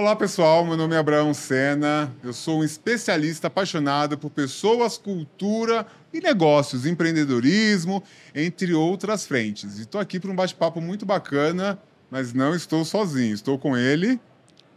Olá 0.00 0.16
pessoal, 0.16 0.64
meu 0.64 0.78
nome 0.78 0.94
é 0.94 0.98
Abraão 0.98 1.34
Sena, 1.34 2.10
eu 2.24 2.32
sou 2.32 2.60
um 2.60 2.64
especialista 2.64 3.48
apaixonado 3.48 4.16
por 4.16 4.30
pessoas, 4.30 4.96
cultura 4.96 5.86
e 6.10 6.20
negócios, 6.20 6.86
empreendedorismo, 6.86 8.02
entre 8.34 8.72
outras 8.72 9.26
frentes. 9.26 9.78
E 9.78 9.82
estou 9.82 10.00
aqui 10.00 10.18
para 10.18 10.30
um 10.30 10.34
bate-papo 10.34 10.80
muito 10.80 11.04
bacana, 11.04 11.78
mas 12.10 12.32
não 12.32 12.54
estou 12.54 12.82
sozinho, 12.82 13.34
estou 13.34 13.58
com 13.58 13.76
ele. 13.76 14.18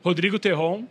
Rodrigo 0.04 0.38
Terron, 0.38 0.84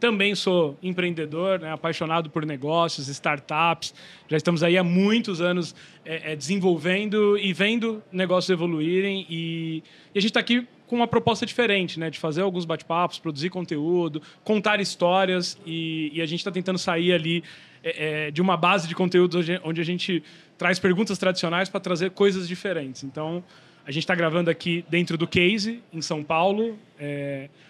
também 0.00 0.34
sou 0.34 0.76
empreendedor, 0.82 1.60
né, 1.60 1.70
apaixonado 1.70 2.28
por 2.28 2.44
negócios, 2.44 3.06
startups. 3.06 3.94
Já 4.26 4.36
estamos 4.36 4.64
aí 4.64 4.76
há 4.76 4.82
muitos 4.82 5.40
anos 5.40 5.76
é, 6.04 6.32
é, 6.32 6.36
desenvolvendo 6.36 7.38
e 7.38 7.52
vendo 7.52 8.02
negócios 8.10 8.50
evoluírem. 8.50 9.24
E, 9.30 9.84
e 10.12 10.18
a 10.18 10.20
gente 10.20 10.30
está 10.30 10.40
aqui 10.40 10.66
com 10.86 10.96
uma 10.96 11.06
proposta 11.06 11.44
diferente, 11.44 11.98
né? 11.98 12.10
De 12.10 12.18
fazer 12.18 12.42
alguns 12.42 12.64
bate-papos, 12.64 13.18
produzir 13.18 13.50
conteúdo, 13.50 14.22
contar 14.44 14.80
histórias. 14.80 15.58
E, 15.66 16.10
e 16.14 16.22
a 16.22 16.26
gente 16.26 16.40
está 16.40 16.50
tentando 16.50 16.78
sair 16.78 17.12
ali 17.12 17.42
é, 17.82 18.26
é, 18.26 18.30
de 18.30 18.40
uma 18.40 18.56
base 18.56 18.88
de 18.88 18.94
conteúdo 18.94 19.38
onde 19.64 19.80
a 19.80 19.84
gente 19.84 20.22
traz 20.56 20.78
perguntas 20.78 21.18
tradicionais 21.18 21.68
para 21.68 21.80
trazer 21.80 22.10
coisas 22.10 22.48
diferentes. 22.48 23.04
Então, 23.04 23.42
a 23.84 23.90
gente 23.90 24.02
está 24.02 24.14
gravando 24.14 24.50
aqui 24.50 24.84
dentro 24.88 25.16
do 25.16 25.26
Case, 25.26 25.82
em 25.92 26.00
São 26.00 26.22
Paulo. 26.22 26.78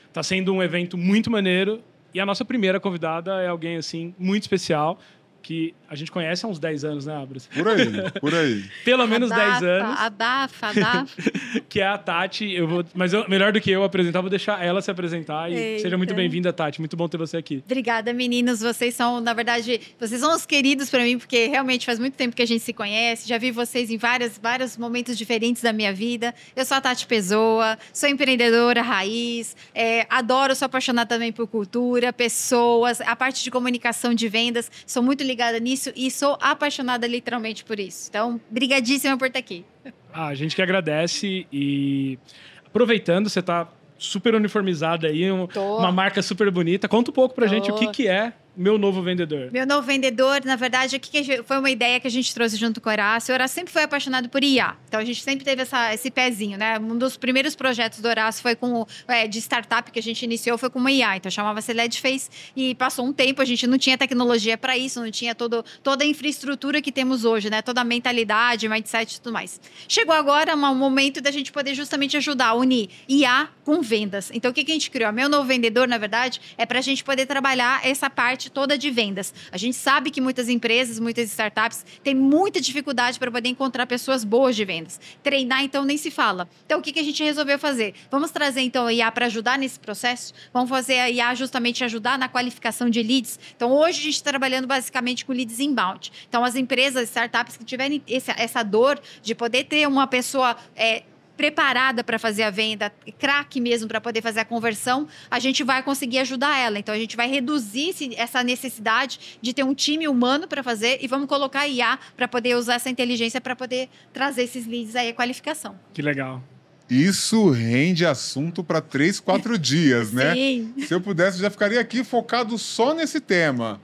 Está 0.08 0.20
é, 0.20 0.22
sendo 0.22 0.52
um 0.54 0.62
evento 0.62 0.96
muito 0.96 1.30
maneiro. 1.30 1.82
E 2.14 2.20
a 2.20 2.24
nossa 2.24 2.44
primeira 2.44 2.80
convidada 2.80 3.42
é 3.42 3.48
alguém 3.48 3.76
assim 3.76 4.14
muito 4.18 4.44
especial 4.44 4.98
que 5.46 5.72
a 5.88 5.94
gente 5.94 6.10
conhece 6.10 6.44
há 6.44 6.48
uns 6.48 6.58
10 6.58 6.84
anos, 6.84 7.06
né, 7.06 7.14
Abras? 7.14 7.46
Por 7.46 7.68
aí, 7.68 7.86
por 8.20 8.34
aí. 8.34 8.64
Pelo 8.84 9.06
menos 9.06 9.30
Adafa, 9.30 9.60
10 9.60 9.62
anos. 9.62 10.00
Abafa, 10.00 10.66
abafa. 10.70 11.22
que 11.70 11.80
é 11.80 11.86
a 11.86 11.96
Tati. 11.96 12.52
Eu 12.52 12.66
vou, 12.66 12.84
mas 12.92 13.12
eu, 13.12 13.28
melhor 13.28 13.52
do 13.52 13.60
que 13.60 13.70
eu 13.70 13.84
apresentar, 13.84 14.22
vou 14.22 14.28
deixar 14.28 14.60
ela 14.64 14.82
se 14.82 14.90
apresentar. 14.90 15.48
E 15.48 15.54
Eita. 15.54 15.82
seja 15.82 15.96
muito 15.96 16.12
bem-vinda, 16.14 16.52
Tati. 16.52 16.80
Muito 16.80 16.96
bom 16.96 17.08
ter 17.08 17.16
você 17.16 17.36
aqui. 17.36 17.62
Obrigada, 17.64 18.12
meninos. 18.12 18.58
Vocês 18.58 18.96
são, 18.96 19.20
na 19.20 19.32
verdade, 19.32 19.80
vocês 20.00 20.20
são 20.20 20.34
os 20.34 20.44
queridos 20.44 20.90
para 20.90 21.04
mim, 21.04 21.16
porque 21.16 21.46
realmente 21.46 21.86
faz 21.86 22.00
muito 22.00 22.14
tempo 22.14 22.34
que 22.34 22.42
a 22.42 22.46
gente 22.46 22.64
se 22.64 22.72
conhece. 22.72 23.28
Já 23.28 23.38
vi 23.38 23.52
vocês 23.52 23.88
em 23.88 23.96
vários, 23.96 24.36
vários 24.38 24.76
momentos 24.76 25.16
diferentes 25.16 25.62
da 25.62 25.72
minha 25.72 25.92
vida. 25.92 26.34
Eu 26.56 26.64
sou 26.64 26.76
a 26.76 26.80
Tati 26.80 27.06
Pessoa, 27.06 27.78
sou 27.92 28.08
empreendedora 28.08 28.82
raiz, 28.82 29.56
é, 29.72 30.08
adoro, 30.10 30.56
sou 30.56 30.66
apaixonada 30.66 31.06
também 31.06 31.30
por 31.30 31.46
cultura, 31.46 32.12
pessoas, 32.12 33.00
a 33.00 33.14
parte 33.14 33.44
de 33.44 33.50
comunicação 33.52 34.12
de 34.12 34.28
vendas. 34.28 34.68
Sou 34.84 35.04
muito 35.04 35.22
ligada 35.22 35.35
nisso 35.60 35.92
e 35.94 36.10
sou 36.10 36.36
apaixonada 36.40 37.06
literalmente 37.06 37.64
por 37.64 37.78
isso. 37.78 38.08
Então, 38.08 38.40
brigadíssima 38.50 39.16
por 39.16 39.28
estar 39.28 39.38
aqui. 39.38 39.64
Ah, 40.12 40.28
a 40.28 40.34
gente 40.34 40.56
que 40.56 40.62
agradece 40.62 41.46
e 41.52 42.18
aproveitando, 42.64 43.28
você 43.28 43.40
está 43.40 43.68
super 43.98 44.34
uniformizada 44.34 45.08
aí, 45.08 45.30
um, 45.30 45.48
uma 45.54 45.92
marca 45.92 46.22
super 46.22 46.50
bonita. 46.50 46.88
Conta 46.88 47.10
um 47.10 47.14
pouco 47.14 47.34
pra 47.34 47.46
Tô. 47.46 47.52
gente 47.52 47.70
o 47.70 47.74
que, 47.74 47.88
que 47.88 48.08
é 48.08 48.32
meu 48.56 48.78
novo 48.78 49.02
vendedor. 49.02 49.50
Meu 49.52 49.66
novo 49.66 49.86
vendedor, 49.86 50.44
na 50.44 50.56
verdade, 50.56 50.96
aqui 50.96 51.22
foi 51.44 51.58
uma 51.58 51.70
ideia 51.70 52.00
que 52.00 52.06
a 52.06 52.10
gente 52.10 52.32
trouxe 52.32 52.56
junto 52.56 52.80
com 52.80 52.88
o 52.88 52.92
Horácio. 52.92 53.32
O 53.32 53.34
Horácio 53.34 53.54
sempre 53.54 53.72
foi 53.72 53.82
apaixonado 53.82 54.28
por 54.28 54.42
IA. 54.42 54.76
Então 54.88 54.98
a 54.98 55.04
gente 55.04 55.22
sempre 55.22 55.44
teve 55.44 55.62
essa, 55.62 55.92
esse 55.92 56.10
pezinho, 56.10 56.56
né? 56.56 56.78
Um 56.78 56.96
dos 56.96 57.16
primeiros 57.16 57.54
projetos 57.54 58.00
do 58.00 58.08
Horácio 58.08 58.40
foi 58.40 58.56
com 58.56 58.86
é, 59.06 59.28
de 59.28 59.38
startup 59.38 59.90
que 59.90 59.98
a 59.98 60.02
gente 60.02 60.22
iniciou 60.22 60.56
foi 60.56 60.70
com 60.70 60.78
uma 60.78 60.90
IA. 60.90 61.16
Então 61.16 61.30
chamava-se 61.30 61.74
Face 62.00 62.30
e 62.56 62.74
passou 62.74 63.04
um 63.04 63.12
tempo, 63.12 63.42
a 63.42 63.44
gente 63.44 63.66
não 63.66 63.76
tinha 63.76 63.98
tecnologia 63.98 64.56
para 64.56 64.76
isso, 64.76 65.00
não 65.00 65.10
tinha 65.10 65.34
todo, 65.34 65.64
toda 65.82 66.04
a 66.04 66.06
infraestrutura 66.06 66.80
que 66.80 66.90
temos 66.90 67.24
hoje, 67.24 67.50
né? 67.50 67.60
Toda 67.60 67.82
a 67.82 67.84
mentalidade, 67.84 68.68
mindset 68.68 69.16
e 69.16 69.20
tudo 69.20 69.32
mais. 69.32 69.60
Chegou 69.86 70.14
agora 70.14 70.54
um 70.54 70.74
momento 70.74 71.20
da 71.20 71.30
gente 71.30 71.52
poder 71.52 71.74
justamente 71.74 72.16
ajudar 72.16 72.48
a 72.48 72.54
unir 72.54 72.88
IA 73.08 73.48
com 73.64 73.82
vendas. 73.82 74.30
Então 74.32 74.50
o 74.50 74.54
que, 74.54 74.64
que 74.64 74.70
a 74.70 74.74
gente 74.74 74.90
criou? 74.90 75.12
Meu 75.12 75.28
novo 75.28 75.46
vendedor, 75.46 75.86
na 75.86 75.98
verdade, 75.98 76.40
é 76.56 76.64
para 76.64 76.78
a 76.78 76.82
gente 76.82 77.04
poder 77.04 77.26
trabalhar 77.26 77.86
essa 77.86 78.08
parte 78.08 78.45
parte 78.46 78.50
toda 78.50 78.78
de 78.78 78.90
vendas. 78.90 79.34
A 79.50 79.56
gente 79.56 79.76
sabe 79.76 80.10
que 80.10 80.20
muitas 80.20 80.48
empresas, 80.48 80.98
muitas 80.98 81.28
startups 81.30 81.84
têm 82.02 82.14
muita 82.14 82.60
dificuldade 82.60 83.18
para 83.18 83.30
poder 83.30 83.48
encontrar 83.48 83.86
pessoas 83.86 84.24
boas 84.24 84.56
de 84.56 84.64
vendas. 84.64 85.00
Treinar, 85.22 85.62
então, 85.62 85.84
nem 85.84 85.96
se 85.96 86.10
fala. 86.10 86.48
Então, 86.64 86.78
o 86.78 86.82
que, 86.82 86.92
que 86.92 87.00
a 87.00 87.02
gente 87.02 87.22
resolveu 87.22 87.58
fazer? 87.58 87.94
Vamos 88.10 88.30
trazer, 88.30 88.60
então, 88.60 88.86
a 88.86 88.92
IA 88.92 89.10
para 89.10 89.26
ajudar 89.26 89.58
nesse 89.58 89.78
processo? 89.78 90.32
Vamos 90.52 90.70
fazer 90.70 90.98
a 90.98 91.10
IA 91.10 91.34
justamente 91.34 91.84
ajudar 91.84 92.18
na 92.18 92.28
qualificação 92.28 92.88
de 92.88 93.02
leads? 93.02 93.38
Então, 93.56 93.72
hoje 93.72 94.00
a 94.00 94.02
gente 94.04 94.14
está 94.14 94.30
trabalhando 94.30 94.66
basicamente 94.66 95.24
com 95.24 95.32
leads 95.32 95.60
inbound. 95.60 96.12
Então, 96.28 96.44
as 96.44 96.54
empresas, 96.54 97.08
startups 97.08 97.56
que 97.56 97.64
tiverem 97.64 98.02
essa 98.36 98.62
dor 98.62 99.00
de 99.22 99.34
poder 99.34 99.64
ter 99.64 99.86
uma 99.86 100.06
pessoa... 100.06 100.56
É, 100.74 101.02
preparada 101.36 102.02
para 102.02 102.18
fazer 102.18 102.42
a 102.42 102.50
venda, 102.50 102.92
craque 103.18 103.60
mesmo 103.60 103.88
para 103.88 104.00
poder 104.00 104.22
fazer 104.22 104.40
a 104.40 104.44
conversão, 104.44 105.06
a 105.30 105.38
gente 105.38 105.62
vai 105.62 105.82
conseguir 105.82 106.18
ajudar 106.18 106.56
ela. 106.58 106.78
Então 106.78 106.94
a 106.94 106.98
gente 106.98 107.16
vai 107.16 107.28
reduzir 107.28 107.94
essa 108.16 108.42
necessidade 108.42 109.38
de 109.40 109.52
ter 109.52 109.64
um 109.64 109.74
time 109.74 110.08
humano 110.08 110.48
para 110.48 110.62
fazer 110.62 110.98
e 111.00 111.06
vamos 111.06 111.28
colocar 111.28 111.66
IA 111.66 111.98
para 112.16 112.26
poder 112.26 112.56
usar 112.56 112.74
essa 112.74 112.90
inteligência 112.90 113.40
para 113.40 113.54
poder 113.54 113.88
trazer 114.12 114.44
esses 114.44 114.66
leads 114.66 114.96
aí 114.96 115.10
a 115.10 115.14
qualificação. 115.14 115.78
Que 115.92 116.02
legal. 116.02 116.42
Isso 116.88 117.50
rende 117.50 118.06
assunto 118.06 118.62
para 118.62 118.80
três, 118.80 119.18
quatro 119.18 119.58
dias, 119.58 120.12
né? 120.12 120.34
Sim. 120.34 120.72
Se 120.86 120.94
eu 120.94 121.00
pudesse, 121.00 121.38
eu 121.38 121.42
já 121.42 121.50
ficaria 121.50 121.80
aqui 121.80 122.04
focado 122.04 122.56
só 122.56 122.94
nesse 122.94 123.20
tema. 123.20 123.80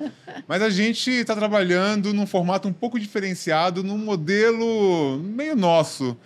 Mas 0.47 0.63
a 0.63 0.71
gente 0.71 1.11
está 1.11 1.35
trabalhando 1.35 2.15
num 2.15 2.27
formato 2.27 2.69
um 2.69 2.73
pouco 2.73 3.01
diferenciado, 3.01 3.83
num 3.83 3.99
modelo 3.99 5.19
meio 5.19 5.57
nosso 5.57 6.17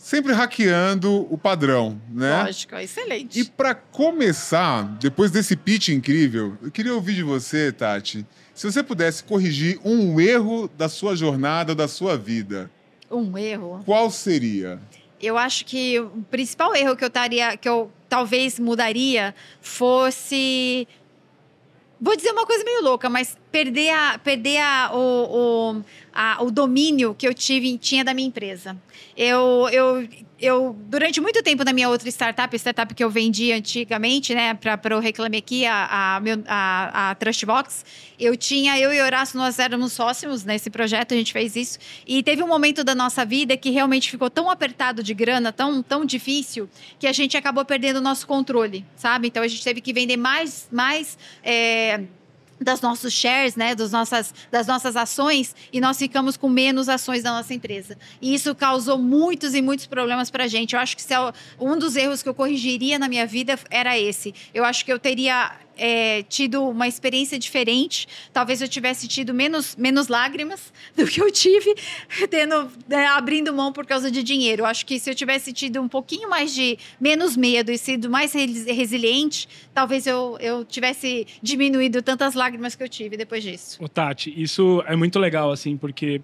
sempre 0.00 0.32
hackeando 0.32 1.26
o 1.30 1.36
padrão, 1.36 2.00
né? 2.08 2.42
Lógico, 2.42 2.74
excelente. 2.76 3.38
E 3.38 3.44
para 3.44 3.74
começar, 3.74 4.84
depois 4.98 5.30
desse 5.30 5.54
pitch 5.54 5.88
incrível, 5.88 6.56
eu 6.62 6.70
queria 6.70 6.94
ouvir 6.94 7.14
de 7.14 7.22
você, 7.22 7.70
Tati, 7.70 8.26
se 8.54 8.70
você 8.70 8.82
pudesse 8.82 9.22
corrigir 9.22 9.78
um 9.84 10.18
erro 10.18 10.70
da 10.76 10.88
sua 10.88 11.14
jornada, 11.14 11.74
da 11.74 11.86
sua 11.86 12.16
vida. 12.16 12.70
Um 13.10 13.36
erro? 13.36 13.82
Qual 13.84 14.10
seria? 14.10 14.80
Eu 15.20 15.36
acho 15.36 15.66
que 15.66 16.00
o 16.00 16.24
principal 16.30 16.74
erro 16.74 16.96
que 16.96 17.04
eu 17.04 17.10
taria, 17.10 17.56
que 17.56 17.68
eu 17.68 17.92
talvez 18.08 18.58
mudaria 18.58 19.34
fosse 19.60 20.88
Vou 22.00 22.16
dizer 22.16 22.30
uma 22.30 22.46
coisa 22.46 22.64
meio 22.64 22.82
louca, 22.82 23.10
mas 23.10 23.36
perder, 23.50 23.90
a, 23.90 24.18
perder 24.18 24.58
a, 24.58 24.90
o, 24.92 24.98
o, 25.78 25.84
a, 26.12 26.42
o 26.42 26.50
domínio 26.50 27.14
que 27.14 27.26
eu 27.26 27.34
tive, 27.34 27.76
tinha 27.78 28.04
da 28.04 28.14
minha 28.14 28.28
empresa. 28.28 28.76
Eu, 29.16 29.68
eu, 29.70 30.08
eu, 30.38 30.76
durante 30.88 31.20
muito 31.20 31.42
tempo 31.42 31.64
na 31.64 31.72
minha 31.72 31.88
outra 31.88 32.08
startup, 32.08 32.54
startup 32.56 32.94
que 32.94 33.02
eu 33.02 33.10
vendi 33.10 33.52
antigamente, 33.52 34.34
né, 34.34 34.54
para 34.54 34.96
o 34.96 35.00
Reclame 35.00 35.38
Aqui, 35.38 35.66
a, 35.66 35.74
a, 35.84 36.22
a, 36.46 37.10
a 37.10 37.14
Trustbox, 37.16 37.84
eu 38.18 38.36
tinha, 38.36 38.78
eu 38.78 38.92
e 38.92 39.00
Horácio, 39.00 39.36
nós 39.36 39.58
éramos 39.58 39.92
sócios 39.92 40.44
nesse 40.44 40.70
projeto, 40.70 41.12
a 41.12 41.16
gente 41.16 41.32
fez 41.32 41.56
isso. 41.56 41.78
E 42.06 42.22
teve 42.22 42.42
um 42.42 42.48
momento 42.48 42.84
da 42.84 42.94
nossa 42.94 43.24
vida 43.24 43.56
que 43.56 43.70
realmente 43.70 44.10
ficou 44.10 44.30
tão 44.30 44.48
apertado 44.48 45.02
de 45.02 45.12
grana, 45.12 45.52
tão, 45.52 45.82
tão 45.82 46.04
difícil, 46.04 46.68
que 46.98 47.06
a 47.06 47.12
gente 47.12 47.36
acabou 47.36 47.64
perdendo 47.64 47.96
o 47.96 48.00
nosso 48.00 48.26
controle, 48.26 48.84
sabe? 48.96 49.28
Então 49.28 49.42
a 49.42 49.48
gente 49.48 49.62
teve 49.62 49.80
que 49.80 49.92
vender 49.92 50.16
mais, 50.16 50.68
mais. 50.70 51.18
É, 51.42 52.00
das 52.60 52.80
nossos 52.80 53.12
shares, 53.12 53.56
né, 53.56 53.74
das 53.74 53.90
nossas, 53.90 54.34
das 54.50 54.66
nossas 54.66 54.96
ações, 54.96 55.54
e 55.72 55.80
nós 55.80 55.98
ficamos 55.98 56.36
com 56.36 56.48
menos 56.48 56.88
ações 56.88 57.22
da 57.22 57.30
nossa 57.30 57.54
empresa. 57.54 57.96
E 58.20 58.34
isso 58.34 58.54
causou 58.54 58.98
muitos 58.98 59.54
e 59.54 59.62
muitos 59.62 59.86
problemas 59.86 60.30
para 60.30 60.44
a 60.44 60.48
gente. 60.48 60.74
Eu 60.74 60.80
acho 60.80 60.96
que 60.96 61.14
é 61.14 61.32
um 61.58 61.78
dos 61.78 61.96
erros 61.96 62.22
que 62.22 62.28
eu 62.28 62.34
corrigiria 62.34 62.98
na 62.98 63.08
minha 63.08 63.26
vida 63.26 63.58
era 63.70 63.98
esse. 63.98 64.34
Eu 64.52 64.64
acho 64.64 64.84
que 64.84 64.92
eu 64.92 64.98
teria 64.98 65.52
é, 65.76 66.22
tido 66.24 66.62
uma 66.68 66.86
experiência 66.86 67.38
diferente, 67.38 68.06
talvez 68.32 68.60
eu 68.60 68.68
tivesse 68.68 69.08
tido 69.08 69.32
menos, 69.32 69.76
menos 69.76 70.08
lágrimas 70.08 70.72
do 70.96 71.06
que 71.06 71.20
eu 71.20 71.30
tive, 71.30 71.74
tendo, 72.28 72.70
né, 72.88 73.06
abrindo 73.06 73.52
mão 73.52 73.72
por 73.72 73.86
causa 73.86 74.10
de 74.10 74.22
dinheiro. 74.22 74.62
Eu 74.62 74.66
acho 74.66 74.84
que 74.84 74.98
se 74.98 75.10
eu 75.10 75.14
tivesse 75.14 75.52
tido 75.52 75.80
um 75.80 75.88
pouquinho 75.88 76.28
mais 76.28 76.54
de 76.54 76.78
menos 77.00 77.36
medo 77.36 77.70
e 77.70 77.78
sido 77.78 78.10
mais 78.10 78.32
resiliente, 78.32 79.48
talvez 79.74 80.06
eu, 80.06 80.36
eu 80.40 80.64
tivesse 80.64 81.26
diminuído 81.42 82.02
tantas 82.02 82.34
lágrimas 82.34 82.74
que 82.74 82.82
eu 82.82 82.88
tive 82.88 83.16
depois 83.16 83.42
disso. 83.42 83.82
Ô, 83.82 83.88
Tati, 83.88 84.32
isso 84.36 84.82
é 84.86 84.96
muito 84.96 85.18
legal, 85.18 85.50
assim, 85.50 85.76
porque 85.76 86.20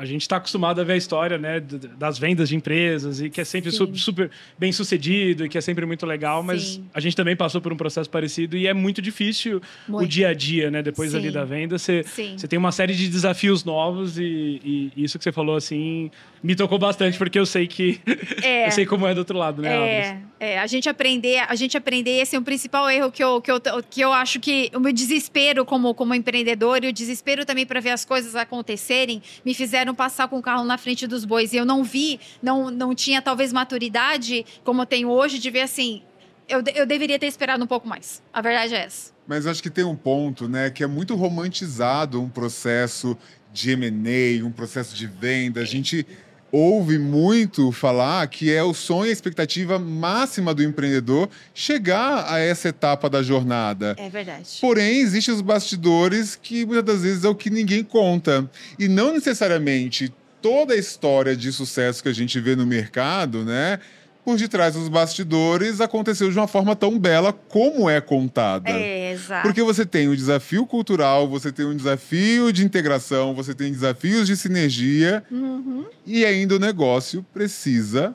a 0.00 0.06
gente 0.06 0.22
está 0.22 0.36
acostumado 0.36 0.80
a 0.80 0.84
ver 0.84 0.94
a 0.94 0.96
história 0.96 1.36
né, 1.36 1.60
das 1.60 2.18
vendas 2.18 2.48
de 2.48 2.56
empresas 2.56 3.20
e 3.20 3.28
que 3.28 3.38
é 3.38 3.44
sempre 3.44 3.70
su 3.70 3.94
super 3.96 4.30
bem 4.58 4.72
sucedido 4.72 5.44
e 5.44 5.48
que 5.48 5.58
é 5.58 5.60
sempre 5.60 5.84
muito 5.84 6.06
legal, 6.06 6.42
mas 6.42 6.62
Sim. 6.62 6.86
a 6.94 7.00
gente 7.00 7.14
também 7.14 7.36
passou 7.36 7.60
por 7.60 7.70
um 7.70 7.76
processo 7.76 8.08
parecido 8.08 8.56
e 8.56 8.66
é 8.66 8.72
muito 8.72 9.02
difícil 9.02 9.60
muito. 9.86 10.06
o 10.06 10.08
dia 10.08 10.28
a 10.28 10.34
dia, 10.34 10.70
né? 10.70 10.82
Depois 10.82 11.10
Sim. 11.10 11.18
ali 11.18 11.30
da 11.30 11.44
venda, 11.44 11.76
você, 11.76 12.02
tem 12.48 12.58
uma 12.58 12.72
série 12.72 12.94
de 12.94 13.10
desafios 13.10 13.62
novos 13.62 14.18
e, 14.18 14.90
e, 14.96 15.04
isso 15.04 15.18
que 15.18 15.24
você 15.24 15.32
falou 15.32 15.54
assim 15.54 16.10
me 16.42 16.56
tocou 16.56 16.78
bastante 16.78 17.18
porque 17.18 17.38
eu 17.38 17.44
sei 17.44 17.66
que 17.66 18.00
é. 18.42 18.68
eu 18.68 18.70
sei 18.70 18.86
como 18.86 19.06
é 19.06 19.12
do 19.12 19.18
outro 19.18 19.36
lado, 19.36 19.60
né? 19.60 19.70
É, 19.70 20.18
é, 20.40 20.58
a 20.58 20.66
gente 20.66 20.88
aprender, 20.88 21.44
a 21.46 21.54
gente 21.54 21.76
aprender 21.76 22.22
esse 22.22 22.34
é 22.34 22.38
o 22.38 22.42
principal 22.42 22.88
erro 22.88 23.12
que 23.12 23.22
eu, 23.22 23.42
que 23.42 23.50
eu, 23.50 23.60
que 23.90 24.00
eu 24.00 24.14
acho 24.14 24.40
que 24.40 24.70
o 24.74 24.80
meu 24.80 24.94
desespero 24.94 25.66
como 25.66 25.92
como 25.92 26.14
empreendedor 26.14 26.82
e 26.84 26.88
o 26.88 26.92
desespero 26.92 27.44
também 27.44 27.66
para 27.66 27.80
ver 27.80 27.90
as 27.90 28.06
coisas 28.06 28.34
acontecerem 28.34 29.20
me 29.44 29.52
fizeram 29.52 29.89
passar 29.94 30.28
com 30.28 30.38
o 30.38 30.42
carro 30.42 30.64
na 30.64 30.78
frente 30.78 31.06
dos 31.06 31.24
bois. 31.24 31.52
E 31.52 31.56
eu 31.56 31.64
não 31.64 31.84
vi, 31.84 32.20
não, 32.42 32.70
não 32.70 32.94
tinha 32.94 33.20
talvez 33.20 33.52
maturidade 33.52 34.44
como 34.64 34.82
eu 34.82 34.86
tenho 34.86 35.08
hoje 35.08 35.38
de 35.38 35.50
ver 35.50 35.62
assim, 35.62 36.02
eu, 36.48 36.62
eu 36.74 36.86
deveria 36.86 37.18
ter 37.18 37.26
esperado 37.26 37.62
um 37.62 37.66
pouco 37.66 37.86
mais. 37.86 38.22
A 38.32 38.42
verdade 38.42 38.74
é 38.74 38.84
essa. 38.84 39.12
Mas 39.26 39.46
acho 39.46 39.62
que 39.62 39.70
tem 39.70 39.84
um 39.84 39.94
ponto, 39.94 40.48
né, 40.48 40.70
que 40.70 40.82
é 40.82 40.86
muito 40.86 41.14
romantizado 41.14 42.20
um 42.20 42.28
processo 42.28 43.16
de 43.52 43.70
M&A, 43.70 44.44
um 44.44 44.50
processo 44.50 44.94
de 44.94 45.06
venda. 45.06 45.60
A 45.60 45.64
gente 45.64 46.06
ouve 46.52 46.98
muito 46.98 47.70
falar 47.72 48.26
que 48.28 48.52
é 48.52 48.62
o 48.62 48.74
sonho 48.74 49.06
e 49.06 49.10
a 49.10 49.12
expectativa 49.12 49.78
máxima 49.78 50.54
do 50.54 50.62
empreendedor 50.62 51.28
chegar 51.54 52.30
a 52.32 52.38
essa 52.38 52.68
etapa 52.68 53.08
da 53.08 53.22
jornada. 53.22 53.94
É 53.98 54.08
verdade. 54.08 54.58
Porém, 54.60 55.00
existem 55.00 55.34
os 55.34 55.40
bastidores 55.40 56.36
que 56.36 56.64
muitas 56.66 56.84
das 56.84 57.02
vezes 57.02 57.24
é 57.24 57.28
o 57.28 57.34
que 57.34 57.50
ninguém 57.50 57.84
conta. 57.84 58.48
E 58.78 58.88
não 58.88 59.12
necessariamente 59.12 60.12
toda 60.40 60.74
a 60.74 60.76
história 60.76 61.36
de 61.36 61.52
sucesso 61.52 62.02
que 62.02 62.08
a 62.08 62.14
gente 62.14 62.38
vê 62.40 62.56
no 62.56 62.66
mercado, 62.66 63.44
né? 63.44 63.78
Por 64.24 64.36
detrás 64.36 64.74
dos 64.74 64.88
bastidores 64.88 65.80
aconteceu 65.80 66.30
de 66.30 66.38
uma 66.38 66.46
forma 66.46 66.76
tão 66.76 66.98
bela 66.98 67.32
como 67.32 67.88
é 67.88 68.00
contada. 68.00 68.70
É, 68.70 69.12
exato. 69.12 69.42
Porque 69.42 69.62
você 69.62 69.84
tem 69.84 70.08
um 70.08 70.14
desafio 70.14 70.66
cultural, 70.66 71.28
você 71.28 71.50
tem 71.50 71.66
um 71.66 71.76
desafio 71.76 72.52
de 72.52 72.64
integração, 72.64 73.34
você 73.34 73.54
tem 73.54 73.72
desafios 73.72 74.26
de 74.26 74.36
sinergia 74.36 75.24
uhum. 75.30 75.84
e 76.06 76.24
ainda 76.24 76.56
o 76.56 76.58
negócio 76.58 77.24
precisa 77.32 78.14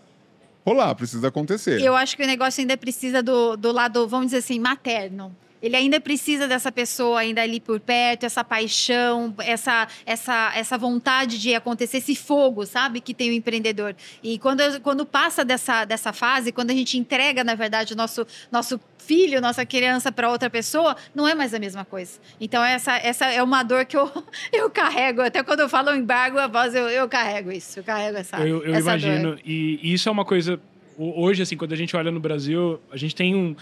rolar, 0.66 0.96
precisa 0.96 1.28
acontecer. 1.28 1.82
Eu 1.82 1.96
acho 1.96 2.16
que 2.18 2.24
o 2.24 2.28
negócio 2.28 2.62
ainda 2.62 2.76
precisa 2.78 3.22
do, 3.22 3.56
do 3.56 3.72
lado, 3.72 4.08
vamos 4.08 4.28
dizer 4.28 4.38
assim, 4.38 4.60
materno 4.60 5.36
ele 5.62 5.76
ainda 5.76 6.00
precisa 6.00 6.48
dessa 6.48 6.72
pessoa 6.72 7.20
ainda 7.22 7.42
ali 7.42 7.60
por 7.60 7.80
perto, 7.80 8.26
essa 8.26 8.44
paixão, 8.44 9.34
essa, 9.40 9.88
essa, 10.06 10.52
essa 10.56 10.78
vontade 10.78 11.40
de 11.40 11.56
acontecer, 11.56 11.98
esse 11.98 12.16
fogo, 12.16 12.66
sabe, 12.66 13.02
que 13.02 13.14
tem 13.14 13.30
o 13.30 13.34
empreendedor. 13.34 13.96
E 14.22 14.38
quando, 14.38 14.62
quando 14.82 15.06
passa 15.06 15.44
dessa, 15.44 15.86
dessa 15.86 16.14
fase, 16.14 16.52
quando 16.52 16.72
a 16.72 16.74
gente 16.74 16.98
entrega, 16.98 17.44
na 17.44 17.56
verdade, 17.56 17.94
o 17.94 17.96
nosso, 17.98 18.28
nosso 18.52 18.80
filho, 18.98 19.40
nossa 19.40 19.66
criança 19.66 20.12
para 20.12 20.30
outra 20.30 20.50
pessoa, 20.50 20.96
não 21.14 21.28
é 21.28 21.34
mais 21.34 21.54
a 21.54 21.60
mesma 21.60 21.86
coisa. 21.86 22.20
Então, 22.40 22.64
essa, 22.64 22.98
essa 22.98 23.26
é 23.26 23.42
uma 23.42 23.64
dor 23.64 23.86
que 23.86 23.98
eu, 23.98 24.12
eu 24.52 24.70
carrego. 24.70 25.22
Até 25.22 25.44
quando 25.44 25.62
eu 25.62 25.70
falo 25.70 25.96
embargo, 25.96 26.38
a 26.38 26.48
voz, 26.48 26.76
eu, 26.76 26.90
eu 26.90 27.08
carrego 27.08 27.52
isso. 27.52 27.80
Eu 27.80 27.84
carrego 27.84 28.18
essa 28.18 28.38
Eu, 28.40 28.64
eu 28.64 28.74
essa 28.74 28.82
imagino. 28.82 29.32
Dor. 29.32 29.40
E 29.46 29.94
isso 29.94 30.10
é 30.10 30.12
uma 30.12 30.26
coisa... 30.26 30.60
Hoje, 30.98 31.42
assim, 31.42 31.58
quando 31.58 31.74
a 31.74 31.76
gente 31.76 31.96
olha 31.96 32.10
no 32.10 32.22
Brasil, 32.22 32.80
a 32.90 32.96
gente 32.96 33.14
tem 33.14 33.36
um 33.36 33.54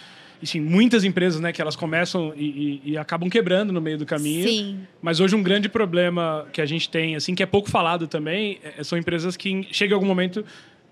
assim, 0.44 0.60
muitas 0.60 1.04
empresas, 1.04 1.40
né, 1.40 1.52
que 1.52 1.62
elas 1.62 1.76
começam 1.76 2.34
e, 2.36 2.82
e, 2.86 2.92
e, 2.92 2.98
acabam 2.98 3.30
quebrando 3.30 3.72
no 3.74 3.82
meio 3.82 3.98
do 3.98 4.06
caminho. 4.06 4.48
Sim. 4.48 4.80
Mas 5.02 5.20
hoje 5.20 5.36
um 5.36 5.44
grande 5.44 5.68
problema 5.68 6.46
que 6.52 6.62
a 6.62 6.66
gente 6.66 6.90
tem, 6.90 7.16
assim, 7.16 7.34
que 7.34 7.42
é 7.42 7.46
pouco 7.46 7.70
falado 7.70 8.08
também, 8.08 8.60
é, 8.64 8.84
são 8.84 8.98
empresas 8.98 9.36
que 9.36 9.68
chega 9.72 9.96
algum 9.96 10.06
momento 10.06 10.46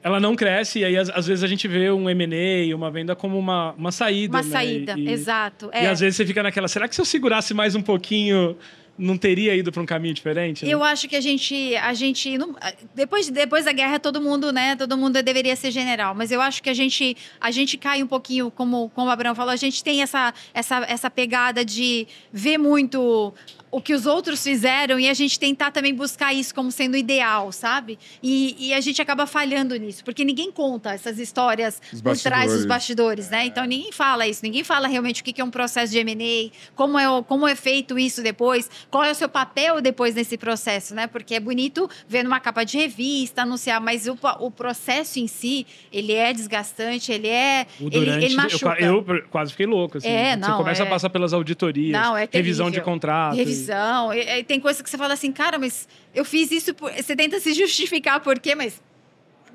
ela 0.04 0.20
não 0.20 0.36
cresce 0.36 0.80
e 0.80 0.86
aí 0.86 0.98
às, 0.98 1.10
às 1.10 1.28
vezes 1.28 1.44
a 1.44 1.48
gente 1.48 1.68
vê 1.68 1.92
um 1.92 2.10
M&A, 2.10 2.76
uma 2.76 2.90
venda 2.90 3.16
como 3.16 3.38
uma, 3.38 3.74
uma 3.74 3.92
saída, 3.92 4.38
Uma 4.38 4.44
né? 4.44 4.50
saída, 4.50 4.96
e, 4.98 5.10
exato. 5.10 5.70
E 5.74 5.78
é. 5.78 5.90
às 5.90 6.00
vezes 6.00 6.16
você 6.16 6.26
fica 6.26 6.42
naquela, 6.42 6.68
será 6.68 6.88
que 6.88 6.96
se 6.96 7.02
eu 7.02 7.06
segurasse 7.06 7.54
mais 7.54 7.76
um 7.76 7.82
pouquinho 7.82 8.58
não 9.02 9.18
teria 9.18 9.56
ido 9.56 9.72
para 9.72 9.82
um 9.82 9.86
caminho 9.86 10.14
diferente? 10.14 10.64
Né? 10.64 10.72
Eu 10.72 10.84
acho 10.84 11.08
que 11.08 11.16
a 11.16 11.22
gente, 11.22 11.76
a 11.78 11.94
gente 11.94 12.38
depois, 12.94 13.30
depois 13.30 13.66
da 13.66 13.72
guerra 13.72 14.00
todo 14.00 14.22
mundo, 14.22 14.54
né? 14.54 14.76
Todo 14.76 14.96
mundo 14.96 15.22
deveria 15.24 15.56
ser 15.56 15.72
general, 15.72 16.14
mas 16.14 16.32
eu 16.32 16.40
acho 16.40 16.62
que 16.62 16.70
a 16.70 16.74
gente, 16.74 17.18
a 17.40 17.50
gente 17.50 17.78
cai 17.78 18.04
um 18.04 18.08
pouquinho, 18.08 18.52
como, 18.52 18.90
como 18.90 19.08
o 19.08 19.10
Abraão 19.10 19.34
falou, 19.34 19.52
a 19.52 19.56
gente 19.56 19.84
tem 19.84 20.04
essa, 20.04 20.32
essa, 20.54 20.86
essa 20.88 21.10
pegada 21.10 21.66
de 21.66 22.08
ver 22.32 22.60
muito 22.60 23.34
o 23.72 23.82
que 23.82 23.94
os 23.94 24.06
outros 24.06 24.44
fizeram 24.44 25.00
e 25.00 25.08
a 25.08 25.14
gente 25.14 25.40
tentar 25.40 25.72
também 25.72 25.96
buscar 25.96 26.34
isso 26.34 26.54
como 26.54 26.70
sendo 26.72 26.98
ideal, 26.98 27.52
sabe? 27.54 27.98
E, 28.22 28.68
e 28.68 28.74
a 28.74 28.82
gente 28.82 29.02
acaba 29.02 29.26
falhando 29.26 29.76
nisso, 29.78 30.04
porque 30.04 30.26
ninguém 30.26 30.52
conta 30.52 30.92
essas 30.94 31.18
histórias 31.18 31.82
por 32.04 32.18
trás 32.18 32.52
dos 32.52 32.66
bastidores, 32.66 33.30
né? 33.30 33.46
Então 33.46 33.64
ninguém 33.64 33.92
fala 33.94 34.28
isso, 34.28 34.42
ninguém 34.44 34.64
fala 34.64 34.88
realmente 34.88 35.22
o 35.22 35.24
que 35.24 35.40
é 35.40 35.44
um 35.44 35.50
processo 35.50 35.94
de 35.94 36.00
M&A, 36.00 36.52
como 36.76 37.00
é, 37.00 37.06
como 37.24 37.48
é 37.48 37.56
feito 37.56 37.98
isso 37.98 38.22
depois, 38.22 38.70
qual 38.90 39.06
é 39.06 39.12
o 39.12 39.16
seu 39.16 39.30
papel 39.30 39.80
depois 39.80 40.16
nesse 40.16 40.38
processo, 40.38 40.94
né? 40.94 41.08
Porque 41.08 41.36
é 41.36 41.40
bonito 41.40 41.90
ver 42.08 42.24
numa 42.24 42.42
capa 42.42 42.66
de 42.66 42.78
revista, 42.78 43.44
anunciar, 43.44 43.80
mas 43.80 44.06
o, 44.06 44.18
o 44.40 44.52
processo 44.52 45.18
em 45.18 45.28
si, 45.28 45.66
ele 45.94 46.12
é 46.12 46.34
desgastante, 46.34 47.12
ele 47.12 47.30
é... 47.30 47.66
O 47.80 47.90
durante, 47.90 48.18
ele, 48.18 48.26
ele 48.26 48.36
machuca. 48.36 48.76
Eu, 48.80 49.06
eu, 49.08 49.24
quase 49.30 49.52
fiquei 49.52 49.66
louco, 49.66 49.98
assim. 49.98 50.08
É, 50.10 50.36
não, 50.36 50.50
Você 50.50 50.58
começa 50.58 50.84
é... 50.84 50.86
a 50.86 50.90
passar 50.90 51.10
pelas 51.10 51.32
auditorias, 51.32 51.92
não, 51.92 52.18
é 52.18 52.28
revisão 52.30 52.70
de 52.70 52.82
contrato. 52.82 53.36
Revisão 53.36 53.61
E, 54.14 54.40
e 54.40 54.44
tem 54.44 54.60
coisa 54.60 54.84
que 54.84 54.90
você 54.90 54.98
fala 54.98 55.14
assim, 55.14 55.32
cara, 55.32 55.58
mas 55.58 55.88
eu 56.14 56.26
fiz 56.26 56.52
isso. 56.52 56.74
Por... 56.74 56.92
Você 56.92 57.16
tenta 57.16 57.40
se 57.40 57.54
justificar 57.54 58.20
por 58.20 58.40
quê, 58.40 58.56
mas 58.56 58.82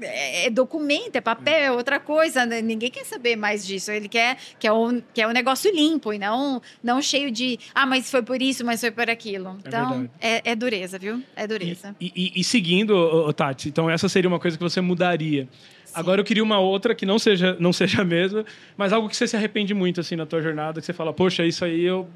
é, 0.01 0.47
é 0.47 0.51
documento, 0.51 1.17
é 1.17 1.21
papel, 1.21 1.55
é 1.55 1.73
outra 1.73 1.99
coisa. 1.99 2.45
Né? 2.45 2.61
Ninguém 2.61 2.91
quer 2.91 3.05
saber 3.05 3.37
mais 3.37 3.67
disso. 3.67 3.91
Ele 3.91 4.09
quer, 4.09 4.37
quer, 4.59 4.73
um, 4.73 5.03
quer 5.15 5.27
um 5.27 5.33
negócio 5.33 5.75
limpo 5.75 6.13
e 6.13 6.19
não, 6.19 6.61
não 6.83 7.01
cheio 7.01 7.31
de. 7.31 7.59
Ah, 7.75 7.87
mas 7.87 8.11
foi 8.11 8.23
por 8.23 8.41
isso, 8.41 8.65
mas 8.65 8.81
foi 8.81 8.91
por 8.91 9.09
aquilo. 9.09 9.59
Então, 9.67 10.09
é, 10.21 10.51
é 10.53 10.55
dureza, 10.55 10.99
viu? 10.99 11.23
É 11.35 11.47
dureza. 11.47 11.95
E, 12.01 12.13
e, 12.15 12.41
e 12.41 12.45
seguindo, 12.45 13.33
Tati, 13.33 13.69
então 13.69 13.89
essa 13.89 14.09
seria 14.09 14.29
uma 14.29 14.41
coisa 14.41 14.57
que 14.57 14.63
você 14.63 14.81
mudaria. 14.81 15.49
Sim. 15.85 15.93
Agora 15.95 16.21
eu 16.21 16.25
queria 16.25 16.43
uma 16.43 16.59
outra 16.59 16.95
que 16.95 17.07
não 17.07 17.19
seja, 17.19 17.57
não 17.59 17.73
seja 17.73 18.03
a 18.03 18.05
mesma, 18.05 18.45
mas 18.77 18.93
algo 18.93 19.09
que 19.09 19.17
você 19.17 19.27
se 19.27 19.37
arrepende 19.37 19.73
muito 19.73 20.01
assim 20.01 20.17
na 20.17 20.27
tua 20.27 20.43
jornada, 20.43 20.81
que 20.81 20.87
você 20.87 20.93
fala, 20.93 21.13
poxa, 21.13 21.45
isso 21.45 21.65
aí 21.65 21.85
eu 21.85 22.09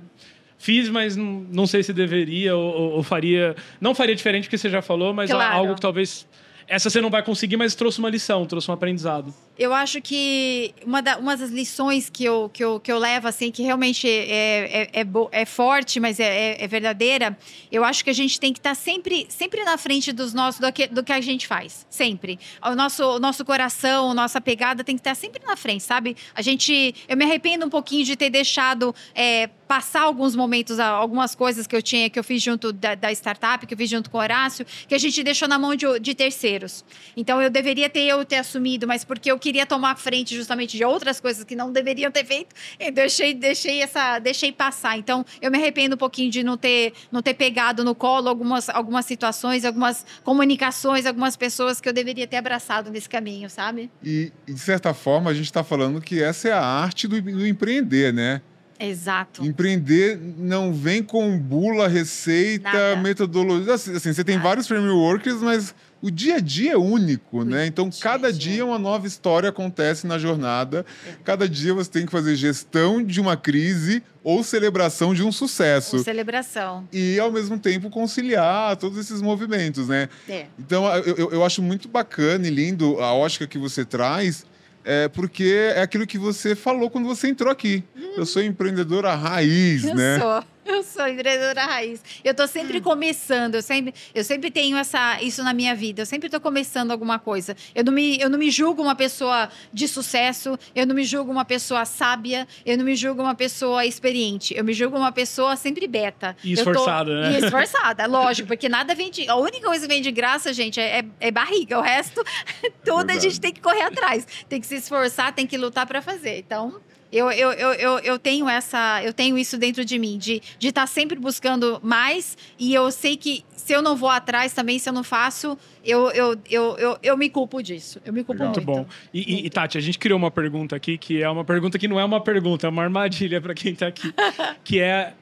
fiz, 0.61 0.91
mas 0.91 1.17
não, 1.17 1.45
não 1.51 1.67
sei 1.67 1.83
se 1.83 1.93
deveria 1.93 2.55
ou, 2.55 2.93
ou, 2.93 3.03
faria. 3.03 3.57
Não 3.81 3.95
faria 3.95 4.15
diferente 4.15 4.45
porque 4.45 4.59
você 4.59 4.69
já 4.69 4.83
falou, 4.83 5.13
mas 5.13 5.31
claro. 5.31 5.57
algo 5.57 5.75
que 5.75 5.81
talvez. 5.81 6.29
Essa 6.69 6.89
você 6.89 7.01
não 7.01 7.11
vai 7.11 7.25
conseguir, 7.25 7.57
mas 7.57 7.75
trouxe 7.75 7.99
uma 7.99 8.09
lição, 8.09 8.47
trouxe 8.47 8.71
um 8.71 8.75
aprendizado. 8.75 9.35
Eu 9.61 9.75
acho 9.75 10.01
que 10.01 10.75
uma, 10.87 11.03
da, 11.03 11.19
uma 11.19 11.37
das 11.37 11.51
lições 11.51 12.09
que 12.09 12.25
eu, 12.25 12.49
que, 12.51 12.65
eu, 12.65 12.81
que 12.81 12.91
eu 12.91 12.99
levo, 12.99 13.29
assim, 13.29 13.51
que 13.51 13.63
realmente 13.63 14.09
é, 14.09 14.89
é, 14.95 15.03
é, 15.03 15.07
é 15.33 15.45
forte, 15.45 16.01
mas 16.01 16.19
é, 16.19 16.57
é, 16.59 16.67
verdadeira, 16.67 17.37
eu 17.71 17.85
acho 17.85 18.03
que 18.03 18.09
a 18.09 18.15
gente 18.15 18.41
tem 18.41 18.55
que 18.55 18.59
estar 18.59 18.71
tá 18.71 18.75
sempre, 18.75 19.27
sempre 19.29 19.63
na 19.63 19.77
frente 19.77 20.13
dos 20.13 20.33
nossos, 20.33 20.63
do 20.63 20.73
que, 20.73 20.87
do 20.87 21.05
que 21.05 21.13
a 21.13 21.21
gente 21.21 21.47
faz. 21.47 21.87
Sempre. 21.91 22.39
O 22.65 22.75
nosso, 22.75 23.05
o 23.05 23.19
nosso 23.19 23.45
coração, 23.45 24.15
nossa 24.15 24.41
pegada 24.41 24.83
tem 24.83 24.97
que 24.97 25.01
estar 25.01 25.11
tá 25.11 25.15
sempre 25.15 25.43
na 25.47 25.57
frente, 25.57 25.83
sabe? 25.83 26.17
A 26.35 26.41
gente. 26.41 26.95
Eu 27.07 27.15
me 27.15 27.27
arrependo 27.27 27.67
um 27.67 27.71
pouquinho 27.71 28.03
de 28.03 28.17
ter 28.17 28.31
deixado 28.31 28.95
é, 29.15 29.51
passar 29.71 30.03
alguns 30.03 30.35
momentos, 30.35 30.81
algumas 30.81 31.35
coisas 31.35 31.65
que 31.65 31.77
eu 31.77 31.81
tinha, 31.81 32.11
que 32.11 32.19
eu 32.19 32.25
fiz 32.25 32.43
junto 32.43 32.73
da, 32.73 32.97
da, 32.97 33.13
startup, 33.13 33.65
que 33.65 33.73
eu 33.73 33.79
fiz 33.79 33.89
junto 33.89 34.11
com 34.11 34.19
o 34.19 34.21
Horácio, 34.21 34.67
que 34.89 34.95
a 34.97 34.99
gente 34.99 35.23
deixou 35.23 35.47
na 35.47 35.61
mão 35.61 35.77
de, 35.77 35.87
de 36.01 36.13
terceiros. 36.13 36.85
Então 37.17 37.41
eu 37.41 37.49
deveria 37.49 37.89
ter 37.89 38.01
eu 38.01 38.25
ter 38.25 38.39
assumido, 38.39 38.89
mas 38.89 39.05
porque 39.05 39.31
eu 39.31 39.39
queria 39.39 39.50
tomar 39.67 39.97
frente 39.97 40.35
justamente 40.35 40.77
de 40.77 40.85
outras 40.85 41.21
coisas 41.21 41.45
que 41.45 41.57
não 41.57 41.73
deveriam 41.73 42.11
ter 42.11 42.25
feito, 42.25 42.55
eu 42.79 42.93
deixei, 42.93 43.35
deixei 43.35 43.83
essa, 43.83 44.19
deixei 44.19 44.53
passar. 44.53 44.97
Então 44.97 45.25
eu 45.41 45.51
me 45.51 45.59
arrependo 45.59 45.95
um 45.95 45.99
pouquinho 45.99 46.31
de 46.31 46.43
não 46.43 46.57
ter, 46.57 46.93
não 47.11 47.23
ter 47.23 47.35
pegado 47.35 47.85
no 47.85 47.95
colo 47.95 48.29
algumas, 48.29 48.69
algumas 48.69 49.07
situações, 49.07 49.65
algumas 49.65 50.05
comunicações, 50.25 51.07
algumas 51.07 51.37
pessoas 51.37 51.81
que 51.81 51.89
eu 51.89 51.93
deveria 51.93 52.27
ter 52.27 52.37
abraçado 52.37 52.91
nesse 52.91 53.09
caminho, 53.09 53.49
sabe? 53.49 53.91
E 54.03 54.33
de 54.47 54.59
certa 54.59 54.95
forma 54.95 55.31
a 55.31 55.35
gente 55.35 55.47
está 55.47 55.65
falando 55.65 56.01
que 56.01 56.23
essa 56.23 56.49
é 56.49 56.53
a 56.53 56.63
arte 56.63 57.07
do, 57.07 57.21
do 57.21 57.47
empreender, 57.47 58.13
né? 58.13 58.41
Exato. 58.81 59.45
Empreender 59.45 60.19
não 60.39 60.73
vem 60.73 61.03
com 61.03 61.39
bula, 61.39 61.87
receita, 61.87 62.73
Nada. 62.73 62.97
metodologia. 62.97 63.75
Assim, 63.75 63.95
assim, 63.95 64.13
você 64.13 64.25
tem 64.25 64.37
Nada. 64.37 64.49
vários 64.49 64.67
frameworks, 64.67 65.43
mas 65.43 65.75
o 66.03 66.11
dia 66.11 66.37
a 66.37 66.41
dia 66.41 66.73
é 66.73 66.77
único, 66.77 67.45
né? 67.45 67.67
Então, 67.67 67.89
cada 68.01 68.33
dia. 68.33 68.65
uma 68.65 68.79
nova 68.79 69.07
história 69.07 69.49
acontece 69.51 70.07
na 70.07 70.19
jornada. 70.19 70.85
Cada 71.25 71.49
dia 71.49 71.75
você 71.75 71.91
tem 71.91 72.07
que 72.07 72.13
fazer 72.13 72.35
gestão 72.37 73.03
de 73.03 73.21
uma 73.21 73.37
crise 73.37 74.03
ou 74.25 74.43
celebração 74.43 75.13
de 75.15 75.23
um 75.23 75.31
sucesso. 75.33 75.97
Com 75.99 76.03
celebração. 76.05 76.87
E, 76.93 77.19
ao 77.19 77.31
mesmo 77.31 77.59
tempo, 77.59 77.91
conciliar 77.91 78.77
todos 78.77 78.99
esses 78.99 79.21
movimentos, 79.23 79.89
né? 79.89 80.09
É. 80.29 80.47
Então, 80.59 80.87
eu, 80.99 81.31
eu- 81.33 81.45
acho 81.45 81.63
muito 81.63 81.89
bacana 81.89 82.47
e 82.47 82.51
lindo 82.51 83.01
a 83.01 83.13
ótica 83.15 83.47
que 83.47 83.59
você 83.59 83.85
traz, 83.85 84.45
é, 84.85 85.09
porque 85.09 85.73
é 85.75 85.83
aquilo 85.83 86.07
que 86.07 86.19
você 86.19 86.55
falou 86.55 86.89
quando 86.91 87.07
você 87.07 87.29
entrou 87.29 87.51
aqui. 87.51 87.83
Eu 88.17 88.25
sou 88.25 88.43
empreendedora 88.43 89.15
raiz, 89.15 89.85
Eu 89.85 89.95
né? 89.95 90.19
sou. 90.19 90.45
Eu 90.65 90.83
sou 90.83 91.07
empreendedora 91.09 91.65
raiz. 91.65 92.03
Eu 92.23 92.35
tô 92.35 92.47
sempre 92.47 92.81
começando, 92.81 93.55
eu 93.57 93.63
sempre, 93.63 93.95
eu 94.15 94.23
sempre 94.23 94.51
tenho 94.51 94.77
essa, 94.77 95.21
isso 95.23 95.43
na 95.43 95.53
minha 95.55 95.75
vida. 95.75 96.03
Eu 96.03 96.07
sempre 96.07 96.29
tô 96.29 96.41
começando 96.41 96.91
alguma 96.91 97.19
coisa. 97.19 97.57
Eu 97.75 97.83
não, 97.83 97.93
me, 97.93 98.21
eu 98.21 98.29
não 98.29 98.39
me 98.39 98.51
julgo 98.51 98.83
uma 98.83 98.95
pessoa 98.95 99.49
de 99.73 99.89
sucesso, 99.89 100.59
eu 100.75 100.87
não 100.87 100.95
me 100.95 101.05
julgo 101.05 101.33
uma 101.33 101.45
pessoa 101.45 101.85
sábia, 101.85 102.47
eu 102.65 102.77
não 102.77 102.85
me 102.85 102.95
julgo 102.95 103.23
uma 103.23 103.35
pessoa 103.35 103.85
experiente. 103.87 104.55
Eu 104.57 104.63
me 104.63 104.73
julgo 104.75 104.97
uma 104.97 105.11
pessoa 105.13 105.57
sempre 105.57 105.89
beta. 105.89 106.37
E 106.45 106.53
Eu 106.53 106.63
tô- 106.65 106.71
esforçada, 106.71 107.21
né? 107.21 107.33
E 107.33 107.45
esforçada, 107.45 108.07
lógico, 108.07 108.49
porque 108.49 108.69
nada 108.69 108.95
vem 108.95 109.11
de. 109.11 109.29
A 109.29 109.37
única 109.37 109.67
coisa 109.67 109.87
que 109.89 109.93
vem 109.93 110.03
de 110.03 110.13
graça, 110.13 110.53
gente, 110.53 110.79
é, 110.79 111.05
é 111.21 111.31
barriga. 111.31 111.79
O 111.79 111.83
resto, 111.83 112.23
tudo 112.85 113.01
a 113.01 113.05
Verdade. 113.05 113.21
gente 113.21 113.41
tem 113.41 113.53
que 113.53 113.61
correr 113.61 113.83
atrás. 113.83 114.27
Tem 114.49 114.61
que 114.61 114.67
se 114.67 114.77
esforçar, 114.77 115.33
tem 115.35 115.47
que 115.47 115.57
lutar 115.57 115.87
para 115.87 116.03
fazer. 116.03 116.39
Então, 116.39 116.81
Eu, 117.13 117.31
eu, 117.31 117.53
eu, 117.53 117.73
eu, 117.73 117.99
eu 117.99 118.19
tenho 118.19 118.49
essa, 118.49 119.03
eu 119.03 119.13
tenho 119.13 119.37
isso 119.37 119.59
dentro 119.59 119.85
de 119.85 119.99
mim, 119.99 120.17
de 120.17 120.35
estar 120.35 120.59
de 120.59 120.73
tá 120.73 120.87
sempre 120.87 121.19
buscando 121.19 121.81
mais, 121.83 122.39
e 122.59 122.73
eu 122.73 122.91
sei 122.91 123.17
que 123.17 123.45
se 123.57 123.73
eu 123.73 123.83
não 123.83 123.97
vou 123.97 124.09
atrás 124.09 124.53
também, 124.53 124.79
se 124.79 124.89
eu 124.89 124.93
não 124.93 125.05
faço, 125.05 125.57
eu, 125.85 126.11
eu, 126.11 126.37
eu, 126.49 126.77
eu, 126.79 126.99
eu 127.03 127.17
me 127.17 127.29
culpo 127.29 127.63
disso. 127.63 128.01
Eu 128.05 128.13
me 128.13 128.25
culpo 128.25 128.43
muito. 128.43 128.57
Muito 128.57 128.67
bom. 128.67 128.87
E, 129.13 129.47
e, 129.47 129.51
Tati, 129.51 129.79
a 129.79 129.81
gente 129.81 129.99
criou 129.99 130.19
uma 130.19 130.31
pergunta 130.31 130.75
aqui 130.75 130.97
que 130.97 131.23
é 131.23 131.29
uma 131.29 131.45
pergunta 131.45 131.79
que 131.79 131.87
não 131.87 131.99
é 131.99 132.05
uma 132.05 132.21
pergunta, 132.21 132.67
é 132.67 132.71
uma 132.71 132.83
armadilha 132.83 133.41
para 133.41 133.55
quem 133.55 133.73
está 133.73 133.87
aqui. 133.87 134.13
que 134.65 134.81
é 134.81 135.15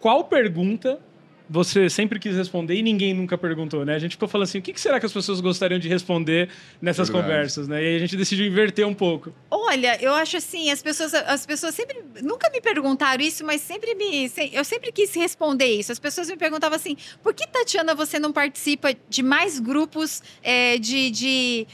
qual 0.00 0.24
pergunta 0.24 0.98
você 1.48 1.88
sempre 1.90 2.18
quis 2.18 2.36
responder 2.36 2.74
e 2.74 2.82
ninguém 2.82 3.12
nunca 3.14 3.36
perguntou, 3.36 3.84
né? 3.84 3.94
A 3.94 3.98
gente 3.98 4.12
ficou 4.12 4.28
falando 4.28 4.44
assim, 4.44 4.58
o 4.58 4.62
que 4.62 4.78
será 4.80 4.98
que 4.98 5.06
as 5.06 5.12
pessoas 5.12 5.40
gostariam 5.40 5.78
de 5.78 5.88
responder 5.88 6.48
nessas 6.80 7.08
Verdade. 7.08 7.28
conversas, 7.28 7.68
né? 7.68 7.82
E 7.82 7.86
aí 7.86 7.96
a 7.96 7.98
gente 7.98 8.16
decidiu 8.16 8.46
inverter 8.46 8.86
um 8.86 8.94
pouco. 8.94 9.32
Olha, 9.50 9.98
eu 10.02 10.14
acho 10.14 10.36
assim, 10.36 10.70
as 10.70 10.82
pessoas, 10.82 11.14
as 11.14 11.44
pessoas 11.44 11.74
sempre 11.74 12.02
nunca 12.22 12.50
me 12.50 12.60
perguntaram 12.60 13.22
isso, 13.22 13.44
mas 13.44 13.60
sempre 13.60 13.94
me, 13.94 14.30
eu 14.52 14.64
sempre 14.64 14.92
quis 14.92 15.14
responder 15.14 15.66
isso. 15.66 15.92
As 15.92 15.98
pessoas 15.98 16.28
me 16.28 16.36
perguntavam 16.36 16.76
assim, 16.76 16.96
por 17.22 17.34
que 17.34 17.46
Tatiana 17.46 17.94
você 17.94 18.18
não 18.18 18.32
participa 18.32 18.94
de 19.08 19.22
mais 19.22 19.58
grupos 19.58 20.22
é, 20.42 20.78
de, 20.78 21.10
de 21.10 21.66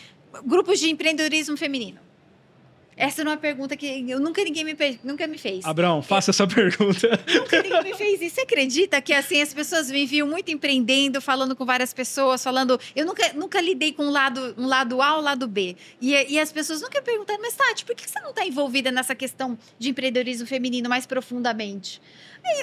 grupos 0.45 0.81
de 0.81 0.91
empreendedorismo 0.91 1.57
feminino? 1.57 2.08
Essa 2.99 3.23
é 3.23 3.25
uma 3.25 3.37
pergunta 3.37 3.77
que 3.77 4.11
eu 4.11 4.19
nunca 4.19 4.43
ninguém 4.43 4.65
me, 4.65 4.77
nunca 5.05 5.25
me 5.29 5.39
fez. 5.39 5.65
Abraão, 5.65 6.03
faça 6.03 6.33
essa 6.33 6.45
pergunta. 6.49 7.09
Nunca 7.33 7.63
ninguém 7.63 7.83
me 7.85 7.95
fez 7.95 8.21
isso. 8.21 8.35
Você 8.35 8.41
acredita 8.41 9.01
que 9.01 9.13
assim 9.13 9.41
as 9.41 9.55
pessoas 9.55 9.89
me 9.89 10.05
viam 10.05 10.27
muito 10.27 10.51
empreendendo, 10.51 11.21
falando 11.21 11.55
com 11.55 11.65
várias 11.65 11.95
pessoas, 11.95 12.43
falando. 12.43 12.79
Eu 12.97 13.07
nunca, 13.07 13.33
nunca 13.35 13.61
lidei 13.61 13.93
com 13.93 14.03
um 14.03 14.11
lado, 14.11 14.53
um 14.59 14.67
lado 14.67 15.01
A 15.01 15.15
ou 15.15 15.21
um 15.21 15.23
lado 15.23 15.47
B. 15.47 15.77
E, 16.01 16.11
e 16.33 16.41
as 16.41 16.51
pessoas 16.51 16.81
nunca 16.81 17.01
perguntaram, 17.01 17.41
mas 17.41 17.55
Tati, 17.55 17.85
por 17.85 17.95
que 17.95 18.11
você 18.11 18.19
não 18.19 18.31
está 18.31 18.45
envolvida 18.45 18.91
nessa 18.91 19.15
questão 19.15 19.57
de 19.79 19.91
empreendedorismo 19.91 20.45
feminino 20.45 20.89
mais 20.89 21.07
profundamente? 21.07 22.03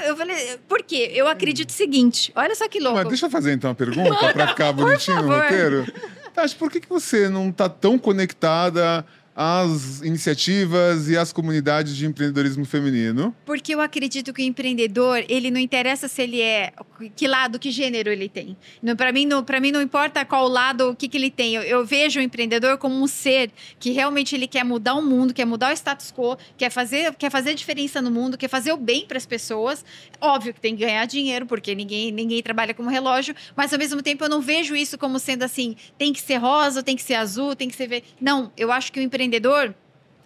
Eu 0.05 0.17
falei, 0.17 0.57
por 0.67 0.83
quê? 0.83 1.11
Eu 1.13 1.29
acredito 1.29 1.69
o 1.69 1.73
seguinte: 1.73 2.33
olha 2.35 2.55
só 2.55 2.67
que 2.67 2.81
louco. 2.81 2.97
Mas 2.97 3.07
deixa 3.07 3.27
eu 3.27 3.29
fazer 3.29 3.53
então 3.53 3.69
uma 3.69 3.75
pergunta 3.75 4.33
para 4.33 4.47
ficar 4.49 4.71
bonitinho 4.73 5.21
no 5.21 5.33
roteiro. 5.33 5.85
Tati, 6.33 6.55
por 6.57 6.69
que, 6.69 6.81
que 6.81 6.89
você 6.89 7.29
não 7.29 7.49
está 7.49 7.69
tão 7.69 7.97
conectada? 7.97 9.05
As 9.35 10.01
iniciativas 10.01 11.09
e 11.09 11.17
as 11.17 11.33
comunidades 11.33 11.93
de 11.95 12.05
empreendedorismo 12.05 12.63
feminino? 12.63 13.35
Porque 13.45 13.75
eu 13.75 13.81
acredito 13.81 14.31
que 14.31 14.41
o 14.41 14.45
empreendedor, 14.45 15.25
ele 15.27 15.51
não 15.51 15.59
interessa 15.59 16.07
se 16.07 16.21
ele 16.21 16.39
é 16.39 16.71
que 17.15 17.27
lado, 17.27 17.59
que 17.59 17.69
gênero 17.69 18.09
ele 18.09 18.29
tem. 18.29 18.55
Para 18.95 19.11
mim, 19.11 19.25
não, 19.25 19.43
para 19.43 19.59
mim 19.59 19.71
não 19.71 19.81
importa 19.81 20.23
qual 20.23 20.47
lado, 20.47 20.91
o 20.91 20.95
que, 20.95 21.09
que 21.09 21.17
ele 21.17 21.29
tem. 21.29 21.55
Eu, 21.55 21.63
eu, 21.63 21.85
vejo 21.85 22.19
o 22.19 22.23
empreendedor 22.23 22.77
como 22.77 22.95
um 22.95 23.07
ser 23.07 23.51
que 23.77 23.91
realmente 23.91 24.33
ele 24.33 24.47
quer 24.47 24.63
mudar 24.63 24.93
o 24.93 25.01
mundo, 25.01 25.33
quer 25.33 25.45
mudar 25.45 25.71
o 25.71 25.73
status 25.73 26.13
quo, 26.13 26.37
quer 26.57 26.69
fazer, 26.69 27.13
quer 27.15 27.29
fazer 27.29 27.53
diferença 27.55 28.01
no 28.01 28.09
mundo, 28.09 28.37
quer 28.37 28.47
fazer 28.47 28.71
o 28.71 28.77
bem 28.77 29.05
para 29.05 29.17
as 29.17 29.25
pessoas. 29.25 29.83
Óbvio 30.21 30.53
que 30.53 30.61
tem 30.61 30.77
que 30.77 30.85
ganhar 30.85 31.05
dinheiro, 31.05 31.45
porque 31.45 31.75
ninguém, 31.75 32.09
ninguém 32.09 32.41
trabalha 32.41 32.73
como 32.73 32.89
relógio, 32.89 33.35
mas 33.53 33.73
ao 33.73 33.79
mesmo 33.79 34.01
tempo 34.01 34.23
eu 34.23 34.29
não 34.29 34.39
vejo 34.39 34.75
isso 34.75 34.97
como 34.97 35.19
sendo 35.19 35.43
assim, 35.43 35.75
tem 35.97 36.13
que 36.13 36.21
ser 36.21 36.37
rosa, 36.37 36.81
tem 36.81 36.95
que 36.95 37.03
ser 37.03 37.15
azul, 37.15 37.53
tem 37.53 37.67
que 37.67 37.75
ser 37.75 38.03
Não, 38.21 38.51
eu 38.55 38.71
acho 38.71 38.91
que 38.93 38.99
o 38.99 39.03
empreendedor 39.03 39.24
empreendedor, 39.25 39.75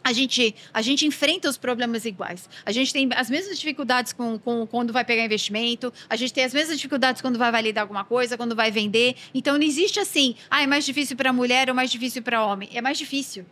a 0.03 0.13
gente, 0.13 0.56
a 0.74 0.82
gente 0.82 1.06
enfrenta 1.06 1.50
os 1.50 1.58
problemas 1.58 2.06
iguais. 2.06 2.50
A 2.65 2.72
gente 2.72 2.91
tem 2.94 3.10
as 3.15 3.29
mesmas 3.29 3.60
dificuldades 3.60 4.13
com, 4.13 4.39
com, 4.39 4.65
quando 4.65 4.94
vai 4.94 5.03
pegar 5.03 5.24
investimento, 5.24 5.94
a 6.10 6.15
gente 6.15 6.34
tem 6.34 6.44
as 6.44 6.53
mesmas 6.53 6.77
dificuldades 6.77 7.22
quando 7.22 7.38
vai 7.38 7.51
validar 7.51 7.84
alguma 7.84 8.03
coisa, 8.03 8.38
quando 8.38 8.56
vai 8.56 8.72
vender. 8.72 9.15
Então 9.34 9.58
não 9.58 9.63
existe 9.63 10.00
assim, 10.00 10.36
ah, 10.50 10.63
é 10.63 10.68
mais 10.68 10.86
difícil 10.86 11.15
para 11.15 11.34
mulher 11.34 11.70
ou 11.70 11.75
mais 11.75 11.91
difícil 11.91 12.22
para 12.22 12.46
homem. 12.46 12.70
É 12.74 12.82
mais 12.82 12.98
difícil. 12.98 13.46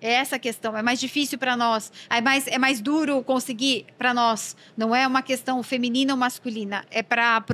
É 0.00 0.14
essa 0.14 0.36
a 0.36 0.38
questão. 0.38 0.76
É 0.76 0.82
mais 0.82 0.98
difícil 0.98 1.38
para 1.38 1.56
nós. 1.56 1.92
É 2.08 2.20
mais, 2.20 2.46
é 2.46 2.56
mais 2.56 2.80
duro 2.80 3.22
conseguir 3.22 3.86
para 3.98 4.14
nós. 4.14 4.56
Não 4.76 4.94
é 4.94 5.06
uma 5.06 5.22
questão 5.22 5.62
feminina 5.62 6.14
ou 6.14 6.18
masculina. 6.18 6.86
É 6.90 7.02
para 7.02 7.44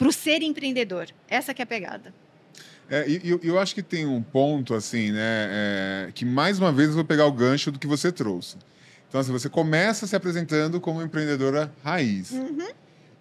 o 0.00 0.12
ser 0.12 0.42
empreendedor. 0.42 1.08
Essa 1.28 1.52
que 1.52 1.60
é 1.60 1.64
a 1.64 1.66
pegada. 1.66 2.23
É, 2.90 3.08
e 3.08 3.20
eu, 3.24 3.40
eu, 3.42 3.58
acho 3.58 3.74
que 3.74 3.82
tem 3.82 4.06
um 4.06 4.22
ponto, 4.22 4.74
assim, 4.74 5.10
né? 5.10 5.48
É, 5.50 6.10
que 6.14 6.24
mais 6.24 6.58
uma 6.58 6.70
vez 6.70 6.88
eu 6.88 6.94
vou 6.94 7.04
pegar 7.04 7.26
o 7.26 7.32
gancho 7.32 7.70
do 7.70 7.78
que 7.78 7.86
você 7.86 8.12
trouxe. 8.12 8.56
Então, 9.08 9.20
assim, 9.20 9.32
você 9.32 9.48
começa 9.48 10.06
se 10.06 10.14
apresentando 10.14 10.80
como 10.80 11.00
empreendedora 11.00 11.72
raiz. 11.82 12.30
Uhum. 12.32 12.68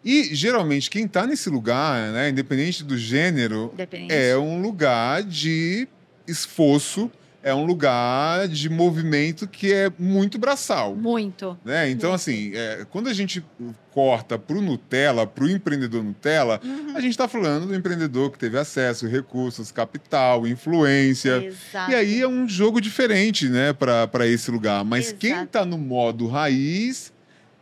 E 0.03 0.35
geralmente 0.35 0.89
quem 0.89 1.05
está 1.05 1.25
nesse 1.25 1.49
lugar, 1.49 2.11
né, 2.11 2.29
independente 2.29 2.83
do 2.83 2.97
gênero, 2.97 3.73
é 4.09 4.35
um 4.37 4.61
lugar 4.61 5.23
de 5.23 5.87
esforço 6.27 7.09
é 7.43 7.53
um 7.53 7.65
lugar 7.65 8.47
de 8.47 8.69
movimento 8.69 9.45
que 9.45 9.73
é 9.73 9.91
muito 9.99 10.37
braçal. 10.37 10.95
Muito. 10.95 11.57
Né? 11.63 11.89
Então, 11.89 12.11
muito. 12.11 12.21
assim, 12.21 12.53
é, 12.55 12.87
quando 12.89 13.09
a 13.09 13.13
gente 13.13 13.43
corta 13.91 14.39
para 14.39 14.57
o 14.57 14.61
Nutella, 14.61 15.27
para 15.27 15.43
o 15.43 15.49
empreendedor 15.49 16.01
Nutella, 16.01 16.61
uhum. 16.63 16.95
a 16.95 17.01
gente 17.01 17.11
está 17.11 17.27
falando 17.27 17.67
do 17.67 17.75
empreendedor 17.75 18.31
que 18.31 18.39
teve 18.39 18.57
acesso, 18.57 19.05
recursos, 19.07 19.71
capital, 19.71 20.47
influência. 20.47 21.43
Exato. 21.45 21.91
E 21.91 21.95
aí 21.95 22.21
é 22.21 22.27
um 22.27 22.47
jogo 22.47 22.79
diferente 22.79 23.49
né, 23.49 23.73
para 23.73 24.25
esse 24.25 24.49
lugar. 24.49 24.85
Mas 24.85 25.07
Exato. 25.07 25.19
quem 25.19 25.43
está 25.43 25.65
no 25.65 25.77
modo 25.77 26.27
raiz 26.27 27.11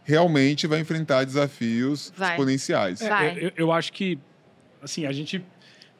realmente 0.04 0.68
vai 0.68 0.80
enfrentar 0.80 1.24
desafios 1.24 2.14
vai. 2.16 2.32
exponenciais. 2.32 3.02
É, 3.02 3.46
eu, 3.48 3.52
eu 3.58 3.72
acho 3.72 3.92
que 3.92 4.20
assim, 4.82 5.06
a 5.06 5.12
gente 5.12 5.44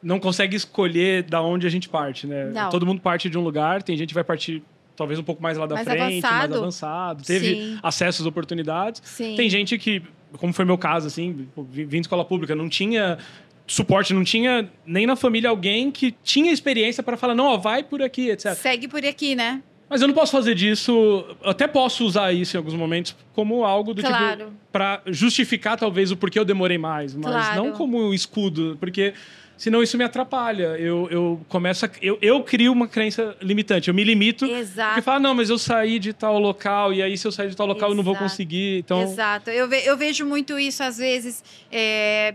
não 0.02 0.18
consegue 0.18 0.56
escolher 0.56 1.22
da 1.22 1.40
onde 1.40 1.66
a 1.66 1.70
gente 1.70 1.88
parte, 1.88 2.26
né? 2.26 2.46
Não. 2.46 2.70
Todo 2.70 2.84
mundo 2.84 3.00
parte 3.00 3.30
de 3.30 3.38
um 3.38 3.42
lugar, 3.42 3.82
tem 3.82 3.96
gente 3.96 4.08
que 4.08 4.14
vai 4.14 4.24
partir 4.24 4.62
talvez 4.96 5.18
um 5.18 5.22
pouco 5.22 5.42
mais 5.42 5.56
lá 5.56 5.66
da 5.66 5.76
mais 5.76 5.86
frente, 5.86 6.00
avançado. 6.00 6.50
mais 6.50 6.52
avançado, 6.52 7.24
teve 7.24 7.54
Sim. 7.54 7.78
acesso 7.82 8.22
às 8.22 8.26
oportunidades. 8.26 9.02
Sim. 9.04 9.34
Tem 9.36 9.48
gente 9.48 9.78
que, 9.78 10.02
como 10.38 10.52
foi 10.52 10.64
meu 10.64 10.78
caso, 10.78 11.06
assim, 11.06 11.48
vindo 11.56 11.88
de 11.88 12.00
escola 12.00 12.24
pública, 12.24 12.54
não 12.54 12.68
tinha 12.68 13.18
suporte, 13.66 14.12
não 14.12 14.24
tinha 14.24 14.68
nem 14.84 15.06
na 15.06 15.16
família 15.16 15.50
alguém 15.50 15.90
que 15.90 16.14
tinha 16.22 16.52
experiência 16.52 17.02
para 17.02 17.16
falar, 17.16 17.34
não, 17.34 17.46
ó, 17.46 17.56
vai 17.56 17.82
por 17.82 18.02
aqui, 18.02 18.30
etc. 18.30 18.54
Segue 18.54 18.88
por 18.88 19.04
aqui, 19.04 19.34
né? 19.34 19.62
Mas 19.88 20.00
eu 20.00 20.08
não 20.08 20.14
posso 20.14 20.32
fazer 20.32 20.54
disso, 20.54 21.22
até 21.44 21.66
posso 21.66 22.06
usar 22.06 22.32
isso 22.32 22.56
em 22.56 22.58
alguns 22.58 22.72
momentos 22.72 23.14
como 23.34 23.62
algo 23.62 23.92
do 23.92 24.02
tipo 24.02 24.16
claro. 24.16 24.46
tipo 24.46 24.52
para 24.72 25.02
justificar 25.06 25.76
talvez 25.76 26.10
o 26.10 26.16
porquê 26.16 26.38
eu 26.38 26.46
demorei 26.46 26.78
mais, 26.78 27.14
mas 27.14 27.30
claro. 27.30 27.62
não 27.62 27.72
como 27.72 28.08
um 28.08 28.14
escudo, 28.14 28.74
porque 28.80 29.12
senão 29.62 29.80
isso 29.80 29.96
me 29.96 30.02
atrapalha. 30.02 30.76
Eu, 30.76 31.08
eu 31.08 31.40
começo 31.48 31.86
a, 31.86 31.90
eu, 32.02 32.18
eu 32.20 32.42
crio 32.42 32.72
uma 32.72 32.88
crença 32.88 33.36
limitante. 33.40 33.86
Eu 33.86 33.94
me 33.94 34.02
limito. 34.02 34.44
Exato. 34.44 34.88
Porque 34.88 35.02
fala, 35.02 35.20
não, 35.20 35.36
mas 35.36 35.50
eu 35.50 35.56
saí 35.56 36.00
de 36.00 36.12
tal 36.12 36.36
local, 36.36 36.92
e 36.92 37.00
aí 37.00 37.16
se 37.16 37.28
eu 37.28 37.30
sair 37.30 37.48
de 37.48 37.54
tal 37.54 37.68
local 37.68 37.90
Exato. 37.90 37.92
eu 37.92 37.96
não 37.96 38.02
vou 38.02 38.16
conseguir. 38.16 38.78
Então... 38.78 39.02
Exato. 39.02 39.50
Eu, 39.50 39.68
ve, 39.68 39.86
eu 39.86 39.96
vejo 39.96 40.26
muito 40.26 40.58
isso 40.58 40.82
às 40.82 40.98
vezes. 40.98 41.44
É, 41.70 42.34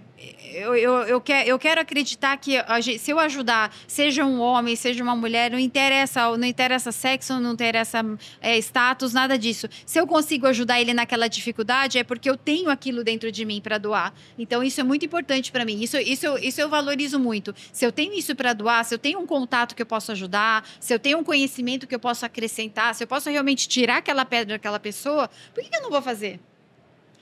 eu, 0.53 0.73
eu, 0.75 0.93
eu, 1.01 1.19
quer, 1.19 1.45
eu 1.45 1.59
quero 1.59 1.81
acreditar 1.81 2.37
que 2.37 2.53
se 2.97 3.11
eu 3.11 3.19
ajudar, 3.19 3.75
seja 3.85 4.23
um 4.23 4.39
homem, 4.39 4.77
seja 4.77 5.03
uma 5.03 5.15
mulher, 5.15 5.51
não 5.51 5.59
interessa, 5.59 6.35
não 6.37 6.47
interessa 6.47 6.93
sexo, 6.93 7.41
não 7.41 7.51
interessa 7.51 8.05
é, 8.39 8.57
status, 8.59 9.11
nada 9.11 9.37
disso. 9.37 9.67
Se 9.85 9.99
eu 9.99 10.07
consigo 10.07 10.47
ajudar 10.47 10.79
ele 10.79 10.93
naquela 10.93 11.27
dificuldade, 11.27 11.97
é 11.97 12.05
porque 12.05 12.29
eu 12.29 12.37
tenho 12.37 12.69
aquilo 12.69 13.03
dentro 13.03 13.29
de 13.33 13.43
mim 13.43 13.59
para 13.59 13.77
doar. 13.77 14.13
Então 14.39 14.63
isso 14.63 14.79
é 14.79 14.83
muito 14.83 15.05
importante 15.05 15.51
para 15.51 15.65
mim. 15.65 15.81
Isso, 15.81 15.97
isso, 15.97 16.37
isso 16.37 16.61
eu 16.61 16.69
valorizo 16.69 17.16
muito. 17.19 17.53
Se 17.71 17.85
eu 17.85 17.91
tenho 17.91 18.13
isso 18.13 18.35
para 18.35 18.53
doar, 18.53 18.83
se 18.85 18.93
eu 18.93 18.99
tenho 18.99 19.19
um 19.19 19.25
contato 19.25 19.75
que 19.75 19.81
eu 19.81 19.85
posso 19.85 20.11
ajudar, 20.11 20.67
se 20.79 20.93
eu 20.93 20.99
tenho 20.99 21.17
um 21.17 21.23
conhecimento 21.23 21.87
que 21.87 21.95
eu 21.95 21.99
posso 21.99 22.25
acrescentar, 22.25 22.93
se 22.95 23.03
eu 23.03 23.07
posso 23.07 23.29
realmente 23.29 23.67
tirar 23.67 23.97
aquela 23.97 24.25
pedra 24.25 24.55
daquela 24.55 24.79
pessoa, 24.79 25.29
por 25.53 25.63
que 25.63 25.75
eu 25.75 25.81
não 25.81 25.89
vou 25.89 26.01
fazer? 26.01 26.39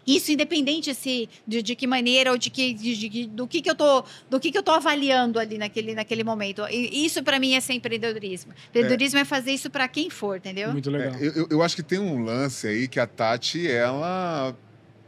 Isso 0.05 0.31
independente 0.31 0.93
se 0.93 1.27
de, 1.47 1.63
de 1.63 1.75
que 1.75 1.87
maneira 1.87 2.31
ou 2.31 2.37
de 2.37 2.49
que 2.49 2.73
de, 2.73 3.09
de, 3.09 3.25
do 3.27 3.47
que, 3.47 3.61
que 3.61 3.69
eu 3.69 3.75
tô 3.75 4.03
do 4.29 4.39
que, 4.39 4.51
que 4.51 4.57
eu 4.57 4.61
tô 4.61 4.71
avaliando 4.71 5.39
ali 5.39 5.57
naquele, 5.57 5.95
naquele 5.95 6.23
momento. 6.23 6.61
E 6.69 7.05
isso 7.05 7.23
para 7.23 7.39
mim 7.39 7.53
é 7.53 7.59
ser 7.59 7.73
empreendedorismo. 7.73 8.53
Empreendedorismo 8.69 9.17
é, 9.17 9.21
é 9.23 9.25
fazer 9.25 9.51
isso 9.51 9.69
para 9.69 9.87
quem 9.87 10.09
for, 10.09 10.37
entendeu? 10.37 10.71
Muito 10.71 10.91
legal. 10.91 11.15
É, 11.15 11.27
eu, 11.27 11.47
eu 11.49 11.63
acho 11.63 11.75
que 11.75 11.83
tem 11.83 11.97
um 11.97 12.23
lance 12.23 12.67
aí 12.67 12.87
que 12.87 12.99
a 12.99 13.07
Tati 13.07 13.67
ela 13.67 14.55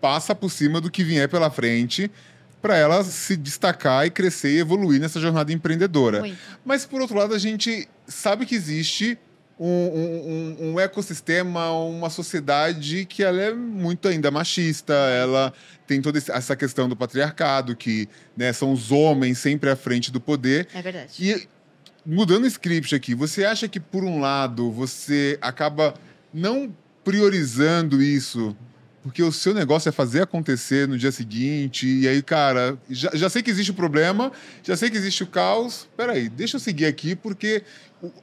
passa 0.02 0.34
por 0.34 0.50
cima 0.50 0.82
do 0.82 0.90
que 0.90 1.04
vier 1.04 1.30
pela 1.30 1.52
frente 1.52 2.10
para 2.62 2.76
ela 2.76 3.04
se 3.04 3.38
destacar 3.38 4.06
e 4.06 4.10
crescer 4.10 4.52
e 4.52 4.60
evoluir 4.60 5.00
nessa 5.00 5.20
jornada 5.20 5.52
empreendedora. 5.54 6.22
Muito. 6.22 6.38
Mas, 6.66 6.86
por 6.86 7.02
outro 7.02 7.18
lado, 7.18 7.34
a 7.34 7.40
gente 7.40 7.88
sabe 8.08 8.46
que 8.46 8.56
existe 8.56 9.18
um, 9.60 9.68
um, 9.68 10.72
um, 10.72 10.80
ecossistema, 10.80 11.72
uma 11.72 12.10
sociedade 12.10 13.06
que 13.06 13.24
ela 13.24 13.42
é 13.42 13.54
muito 13.54 14.08
ainda 14.08 14.30
machista, 14.30 14.94
ela 14.94 15.52
tem 15.88 16.02
toda 16.02 16.20
essa 16.20 16.56
questão 16.56 16.88
do 16.88 16.96
patriarcado, 16.96 17.76
que 17.76 18.08
né, 18.36 18.54
são 18.54 18.72
os 18.72 18.92
homens 18.92 19.40
sempre 19.40 19.70
à 19.70 19.76
frente 19.76 20.12
do 20.12 20.20
poder. 20.22 20.68
É 20.74 20.82
verdade. 20.82 21.12
E 21.20 21.48
mudando 22.06 22.44
o 22.44 22.48
script 22.48 22.94
aqui, 22.94 23.16
você 23.16 23.46
acha 23.46 23.68
que, 23.68 23.80
por 23.80 24.04
um 24.04 24.20
lado, 24.20 24.72
você 24.72 25.38
acaba 25.42 25.96
não 26.34 26.76
priorizando 27.04 28.02
isso 28.02 28.56
porque 29.08 29.24
o 29.24 29.32
seu 29.32 29.54
negócio 29.54 29.88
é 29.88 29.92
fazer 29.92 30.24
acontecer 30.24 30.86
no 30.86 30.98
dia 30.98 31.14
seguinte. 31.14 31.88
E 31.88 32.06
aí, 32.10 32.22
cara, 32.22 32.78
já, 32.90 33.10
já 33.14 33.30
sei 33.30 33.42
que 33.42 33.50
existe 33.50 33.72
o 33.72 33.74
problema, 33.74 34.34
já 34.62 34.76
sei 34.76 34.90
que 34.90 34.98
existe 34.98 35.24
o 35.24 35.28
caos. 35.28 35.88
Peraí, 35.96 36.28
deixa 36.28 36.58
eu 36.58 36.60
seguir 36.60 36.88
aqui, 36.88 37.16
porque 37.16 37.64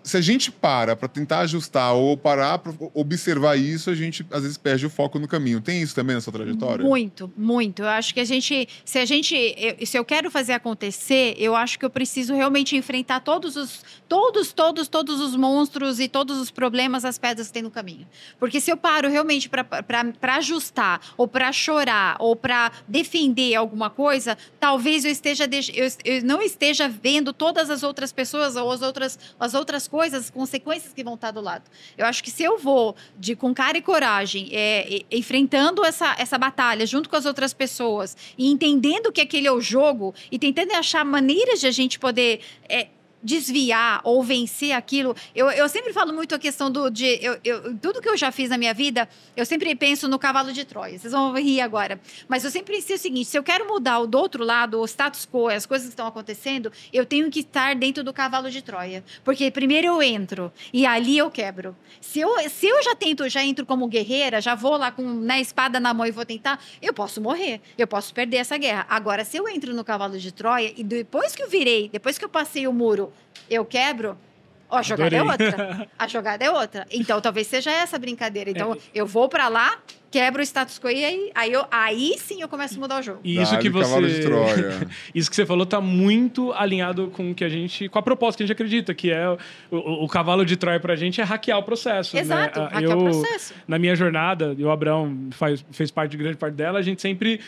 se 0.02 0.16
a 0.16 0.20
gente 0.20 0.52
para 0.52 0.94
para 0.94 1.08
tentar 1.08 1.40
ajustar 1.40 1.94
ou 1.94 2.16
parar 2.16 2.58
para 2.58 2.72
observar 2.94 3.56
isso, 3.56 3.90
a 3.90 3.94
gente 3.94 4.24
às 4.30 4.42
vezes 4.42 4.56
perde 4.56 4.86
o 4.86 4.90
foco 4.90 5.18
no 5.18 5.26
caminho. 5.26 5.60
Tem 5.60 5.82
isso 5.82 5.94
também 5.94 6.14
na 6.14 6.20
sua 6.20 6.32
trajetória? 6.32 6.84
Muito, 6.84 7.32
muito. 7.36 7.82
Eu 7.82 7.88
acho 7.88 8.14
que 8.14 8.20
a 8.20 8.24
gente, 8.24 8.68
se 8.84 8.98
a 8.98 9.04
gente, 9.04 9.34
eu, 9.34 9.84
se 9.84 9.98
eu 9.98 10.04
quero 10.04 10.30
fazer 10.30 10.52
acontecer, 10.52 11.34
eu 11.38 11.56
acho 11.56 11.78
que 11.78 11.84
eu 11.84 11.90
preciso 11.90 12.34
realmente 12.34 12.76
enfrentar 12.76 13.20
todos 13.20 13.56
os, 13.56 13.84
todos, 14.08 14.52
todos, 14.52 14.86
todos 14.86 15.20
os 15.20 15.34
monstros 15.34 15.98
e 15.98 16.08
todos 16.08 16.38
os 16.38 16.50
problemas, 16.50 17.04
as 17.04 17.18
pedras 17.18 17.48
que 17.48 17.54
tem 17.54 17.62
no 17.62 17.70
caminho. 17.70 18.06
Porque 18.38 18.60
se 18.60 18.70
eu 18.70 18.76
paro 18.76 19.08
realmente 19.08 19.48
para 19.48 20.36
ajustar 20.36 21.00
ou 21.16 21.26
para 21.26 21.50
chorar 21.52 22.16
ou 22.20 22.36
para 22.36 22.70
defender 22.86 23.56
alguma 23.56 23.90
coisa, 23.90 24.38
talvez 24.60 25.04
eu 25.04 25.10
esteja, 25.10 25.48
eu, 25.74 25.88
eu 26.04 26.22
não 26.22 26.40
esteja 26.40 26.88
vendo 26.88 27.32
todas 27.32 27.70
as 27.70 27.82
outras 27.82 28.12
pessoas 28.12 28.54
ou 28.54 28.70
as 28.70 28.80
outras, 28.80 29.18
as 29.38 29.52
outras 29.54 29.63
outras 29.64 29.88
coisas, 29.88 30.30
consequências 30.30 30.92
que 30.92 31.02
vão 31.02 31.14
estar 31.14 31.30
do 31.30 31.40
lado. 31.40 31.64
Eu 31.96 32.06
acho 32.06 32.22
que 32.22 32.30
se 32.30 32.42
eu 32.42 32.58
vou 32.58 32.94
de 33.18 33.34
com 33.34 33.54
cara 33.54 33.78
e 33.78 33.82
coragem, 33.82 34.50
é, 34.52 35.02
enfrentando 35.10 35.84
essa, 35.84 36.14
essa 36.18 36.38
batalha 36.38 36.86
junto 36.86 37.08
com 37.08 37.16
as 37.16 37.24
outras 37.24 37.52
pessoas 37.52 38.16
e 38.36 38.50
entendendo 38.50 39.10
que 39.10 39.20
aquele 39.20 39.46
é 39.46 39.52
o 39.52 39.60
jogo 39.60 40.14
e 40.30 40.38
tentando 40.38 40.72
achar 40.72 41.04
maneiras 41.04 41.60
de 41.60 41.66
a 41.66 41.70
gente 41.70 41.98
poder 41.98 42.40
é, 42.68 42.88
desviar 43.24 44.00
ou 44.04 44.22
vencer 44.22 44.72
aquilo. 44.72 45.16
Eu, 45.34 45.50
eu 45.50 45.68
sempre 45.68 45.92
falo 45.92 46.12
muito 46.12 46.34
a 46.34 46.38
questão 46.38 46.70
do. 46.70 46.90
De, 46.90 47.18
eu, 47.24 47.38
eu, 47.42 47.76
tudo 47.78 48.00
que 48.00 48.08
eu 48.08 48.16
já 48.16 48.30
fiz 48.30 48.50
na 48.50 48.58
minha 48.58 48.74
vida, 48.74 49.08
eu 49.36 49.46
sempre 49.46 49.74
penso 49.74 50.06
no 50.06 50.18
cavalo 50.18 50.52
de 50.52 50.64
Troia. 50.64 50.98
Vocês 50.98 51.12
vão 51.12 51.32
rir 51.34 51.60
agora. 51.60 51.98
Mas 52.28 52.44
eu 52.44 52.50
sempre 52.50 52.74
penso 52.74 52.94
o 52.94 52.98
seguinte: 52.98 53.26
se 53.26 53.38
eu 53.38 53.42
quero 53.42 53.66
mudar 53.66 54.00
o 54.00 54.06
do 54.06 54.18
outro 54.18 54.44
lado, 54.44 54.80
o 54.80 54.84
status 54.84 55.26
quo, 55.26 55.48
as 55.48 55.64
coisas 55.64 55.86
que 55.88 55.92
estão 55.92 56.06
acontecendo, 56.06 56.70
eu 56.92 57.06
tenho 57.06 57.30
que 57.30 57.40
estar 57.40 57.74
dentro 57.74 58.04
do 58.04 58.12
cavalo 58.12 58.50
de 58.50 58.60
Troia. 58.60 59.02
Porque 59.24 59.50
primeiro 59.50 59.86
eu 59.86 60.02
entro 60.02 60.52
e 60.72 60.84
ali 60.84 61.16
eu 61.16 61.30
quebro. 61.30 61.74
Se 62.00 62.20
eu, 62.20 62.30
se 62.50 62.66
eu 62.66 62.82
já 62.82 62.94
tento, 62.94 63.28
já 63.28 63.42
entro 63.42 63.64
como 63.64 63.88
guerreira, 63.88 64.40
já 64.40 64.54
vou 64.54 64.76
lá 64.76 64.90
com 64.90 65.02
né, 65.02 65.40
espada 65.40 65.80
na 65.80 65.94
mão 65.94 66.06
e 66.06 66.10
vou 66.10 66.24
tentar, 66.26 66.62
eu 66.82 66.92
posso 66.92 67.20
morrer, 67.20 67.60
eu 67.78 67.86
posso 67.86 68.12
perder 68.12 68.38
essa 68.38 68.58
guerra. 68.58 68.86
Agora, 68.88 69.24
se 69.24 69.36
eu 69.36 69.48
entro 69.48 69.72
no 69.72 69.84
cavalo 69.84 70.18
de 70.18 70.32
Troia 70.32 70.72
e 70.76 70.84
depois 70.84 71.34
que 71.34 71.42
eu 71.42 71.48
virei, 71.48 71.88
depois 71.88 72.18
que 72.18 72.24
eu 72.24 72.28
passei 72.28 72.66
o 72.66 72.72
muro, 72.72 73.12
eu 73.50 73.64
quebro, 73.64 74.16
ó, 74.68 74.78
a 74.78 74.82
jogada 74.82 75.16
Adorei. 75.16 75.18
é 75.18 75.46
outra. 75.46 75.88
A 75.98 76.08
jogada 76.08 76.44
é 76.44 76.50
outra. 76.50 76.86
Então, 76.90 77.20
talvez 77.20 77.46
seja 77.46 77.70
essa 77.70 77.98
brincadeira. 77.98 78.50
Então, 78.50 78.74
é. 78.74 78.78
eu 78.94 79.06
vou 79.06 79.28
para 79.28 79.48
lá, 79.48 79.78
quebro 80.10 80.40
o 80.40 80.44
status 80.44 80.78
quo 80.78 80.88
e 80.88 81.04
aí, 81.04 81.30
aí, 81.34 81.52
eu, 81.52 81.64
aí 81.70 82.14
sim 82.18 82.40
eu 82.40 82.48
começo 82.48 82.76
a 82.76 82.78
mudar 82.78 83.00
o 83.00 83.02
jogo. 83.02 83.20
E 83.24 83.40
isso 83.40 83.58
que 83.58 83.68
você 83.68 83.90
isso 85.14 85.28
que 85.28 85.36
você 85.36 85.44
falou 85.44 85.66
tá 85.66 85.80
muito 85.80 86.52
alinhado 86.52 87.08
com 87.08 87.32
o 87.32 87.34
que 87.34 87.44
a 87.44 87.48
gente, 87.48 87.88
com 87.88 87.98
a 87.98 88.02
proposta 88.02 88.38
que 88.38 88.44
a 88.44 88.46
gente 88.46 88.54
acredita, 88.54 88.94
que 88.94 89.10
é 89.10 89.28
o, 89.28 89.38
o, 89.72 90.04
o 90.04 90.08
cavalo 90.08 90.44
de 90.44 90.56
Troia 90.56 90.78
pra 90.78 90.94
gente 90.94 91.20
é 91.20 91.24
hackear 91.24 91.58
o 91.58 91.62
processo, 91.62 92.14
né? 92.14 92.22
Exato, 92.22 92.60
né? 92.60 92.68
hackear 92.70 92.92
eu, 92.92 92.98
o 92.98 93.04
processo. 93.04 93.54
Na 93.66 93.78
minha 93.78 93.96
jornada, 93.96 94.54
e 94.56 94.64
o 94.64 94.70
Abraão 94.70 95.28
faz, 95.32 95.64
fez 95.72 95.90
parte 95.90 96.12
de 96.12 96.16
grande 96.16 96.36
parte 96.36 96.54
dela, 96.54 96.78
a 96.78 96.82
gente 96.82 97.02
sempre 97.02 97.40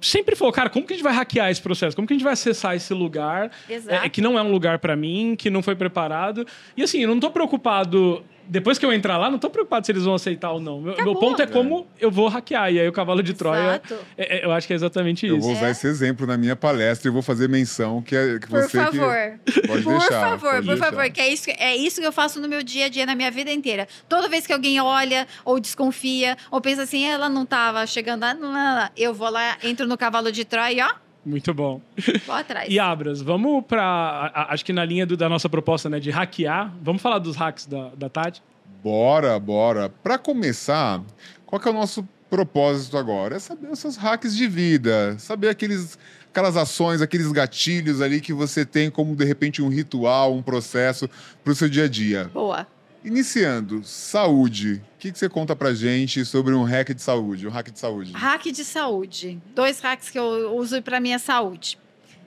sempre 0.00 0.36
falou, 0.36 0.52
cara, 0.52 0.68
como 0.70 0.86
que 0.86 0.92
a 0.92 0.96
gente 0.96 1.04
vai 1.04 1.12
hackear 1.12 1.50
esse 1.50 1.60
processo? 1.60 1.94
Como 1.96 2.06
que 2.06 2.14
a 2.14 2.16
gente 2.16 2.24
vai 2.24 2.32
acessar 2.32 2.74
esse 2.74 2.92
lugar 2.92 3.50
é, 3.68 4.08
que 4.08 4.20
não 4.20 4.38
é 4.38 4.42
um 4.42 4.50
lugar 4.50 4.78
para 4.78 4.96
mim, 4.96 5.34
que 5.36 5.50
não 5.50 5.62
foi 5.62 5.74
preparado? 5.74 6.46
E 6.76 6.82
assim, 6.82 7.00
eu 7.00 7.08
não 7.08 7.20
tô 7.20 7.30
preocupado 7.30 8.22
depois 8.48 8.78
que 8.78 8.86
eu 8.86 8.92
entrar 8.92 9.16
lá, 9.16 9.30
não 9.30 9.38
tô 9.38 9.50
preocupado 9.50 9.84
se 9.84 9.92
eles 9.92 10.04
vão 10.04 10.14
aceitar 10.14 10.52
ou 10.52 10.60
não. 10.60 10.80
Meu, 10.80 10.96
meu 10.96 11.14
ponto 11.16 11.40
é 11.42 11.46
como 11.46 11.86
eu 12.00 12.10
vou 12.10 12.28
hackear. 12.28 12.72
E 12.72 12.80
aí 12.80 12.88
o 12.88 12.92
cavalo 12.92 13.22
de 13.22 13.34
Troia, 13.34 13.80
é, 14.16 14.38
é, 14.38 14.44
eu 14.44 14.52
acho 14.52 14.66
que 14.66 14.72
é 14.72 14.76
exatamente 14.76 15.26
isso. 15.26 15.36
Eu 15.36 15.40
vou 15.40 15.52
usar 15.52 15.68
é. 15.68 15.70
esse 15.70 15.86
exemplo 15.86 16.26
na 16.26 16.36
minha 16.36 16.56
palestra 16.56 17.08
e 17.08 17.12
vou 17.12 17.22
fazer 17.22 17.48
menção 17.48 18.02
que, 18.02 18.16
é, 18.16 18.38
que 18.38 18.48
por 18.48 18.62
você 18.62 18.78
favor. 18.78 19.16
Que 19.44 19.66
pode 19.66 19.82
por 19.82 19.98
deixar. 19.98 20.30
Favor, 20.30 20.54
por 20.54 20.64
deixar. 20.64 20.84
favor, 20.84 21.10
que 21.10 21.20
é 21.20 21.32
isso, 21.32 21.50
é 21.58 21.76
isso 21.76 22.00
que 22.00 22.06
eu 22.06 22.12
faço 22.12 22.40
no 22.40 22.48
meu 22.48 22.62
dia 22.62 22.86
a 22.86 22.88
dia, 22.88 23.06
na 23.06 23.14
minha 23.14 23.30
vida 23.30 23.50
inteira. 23.52 23.86
Toda 24.08 24.28
vez 24.28 24.46
que 24.46 24.52
alguém 24.52 24.80
olha 24.80 25.26
ou 25.44 25.58
desconfia 25.60 26.36
ou 26.50 26.60
pensa 26.60 26.82
assim, 26.82 27.04
ela 27.04 27.28
não 27.28 27.42
estava 27.42 27.86
chegando, 27.86 28.24
não, 28.34 28.88
eu 28.96 29.12
vou 29.12 29.30
lá, 29.30 29.56
entro 29.62 29.86
no 29.86 29.96
cavalo 29.96 30.30
de 30.30 30.44
Troia 30.44 30.72
e 30.72 30.80
ó, 30.82 31.05
muito 31.26 31.52
bom. 31.52 31.80
Vou 32.24 32.34
atrás. 32.34 32.68
E 32.70 32.78
Abras, 32.78 33.20
vamos 33.20 33.64
para. 33.66 34.46
Acho 34.48 34.64
que 34.64 34.72
na 34.72 34.84
linha 34.84 35.04
do, 35.04 35.16
da 35.16 35.28
nossa 35.28 35.48
proposta 35.48 35.90
né, 35.90 35.98
de 35.98 36.10
hackear, 36.10 36.72
vamos 36.82 37.02
falar 37.02 37.18
dos 37.18 37.36
hacks 37.36 37.66
da, 37.66 37.90
da 37.96 38.08
Tati? 38.08 38.42
Bora, 38.82 39.38
bora. 39.38 39.88
Para 39.88 40.16
começar, 40.16 41.02
qual 41.44 41.60
que 41.60 41.66
é 41.66 41.70
o 41.70 41.74
nosso 41.74 42.06
propósito 42.30 42.96
agora? 42.96 43.36
É 43.36 43.38
saber 43.38 43.68
os 43.68 43.78
seus 43.78 43.96
hacks 43.96 44.36
de 44.36 44.46
vida, 44.46 45.16
saber 45.18 45.48
aqueles, 45.48 45.98
aquelas 46.30 46.56
ações, 46.56 47.02
aqueles 47.02 47.30
gatilhos 47.32 48.00
ali 48.00 48.20
que 48.20 48.32
você 48.32 48.64
tem 48.64 48.90
como 48.90 49.16
de 49.16 49.24
repente 49.24 49.60
um 49.60 49.68
ritual, 49.68 50.32
um 50.32 50.42
processo 50.42 51.08
para 51.42 51.52
o 51.52 51.56
seu 51.56 51.68
dia 51.68 51.84
a 51.84 51.88
dia. 51.88 52.30
Boa. 52.32 52.66
Iniciando, 53.06 53.84
saúde. 53.84 54.82
O 54.96 54.98
que, 54.98 55.12
que 55.12 55.18
você 55.18 55.28
conta 55.28 55.54
pra 55.54 55.72
gente 55.72 56.24
sobre 56.24 56.52
um 56.52 56.64
hack 56.64 56.92
de 56.92 57.00
saúde, 57.00 57.46
um 57.46 57.50
hack 57.50 57.70
de 57.70 57.78
saúde? 57.78 58.10
Hack 58.12 58.46
de 58.46 58.64
saúde. 58.64 59.40
Dois 59.54 59.78
hacks 59.78 60.10
que 60.10 60.18
eu 60.18 60.52
uso 60.56 60.82
para 60.82 60.98
minha 60.98 61.20
saúde. 61.20 61.78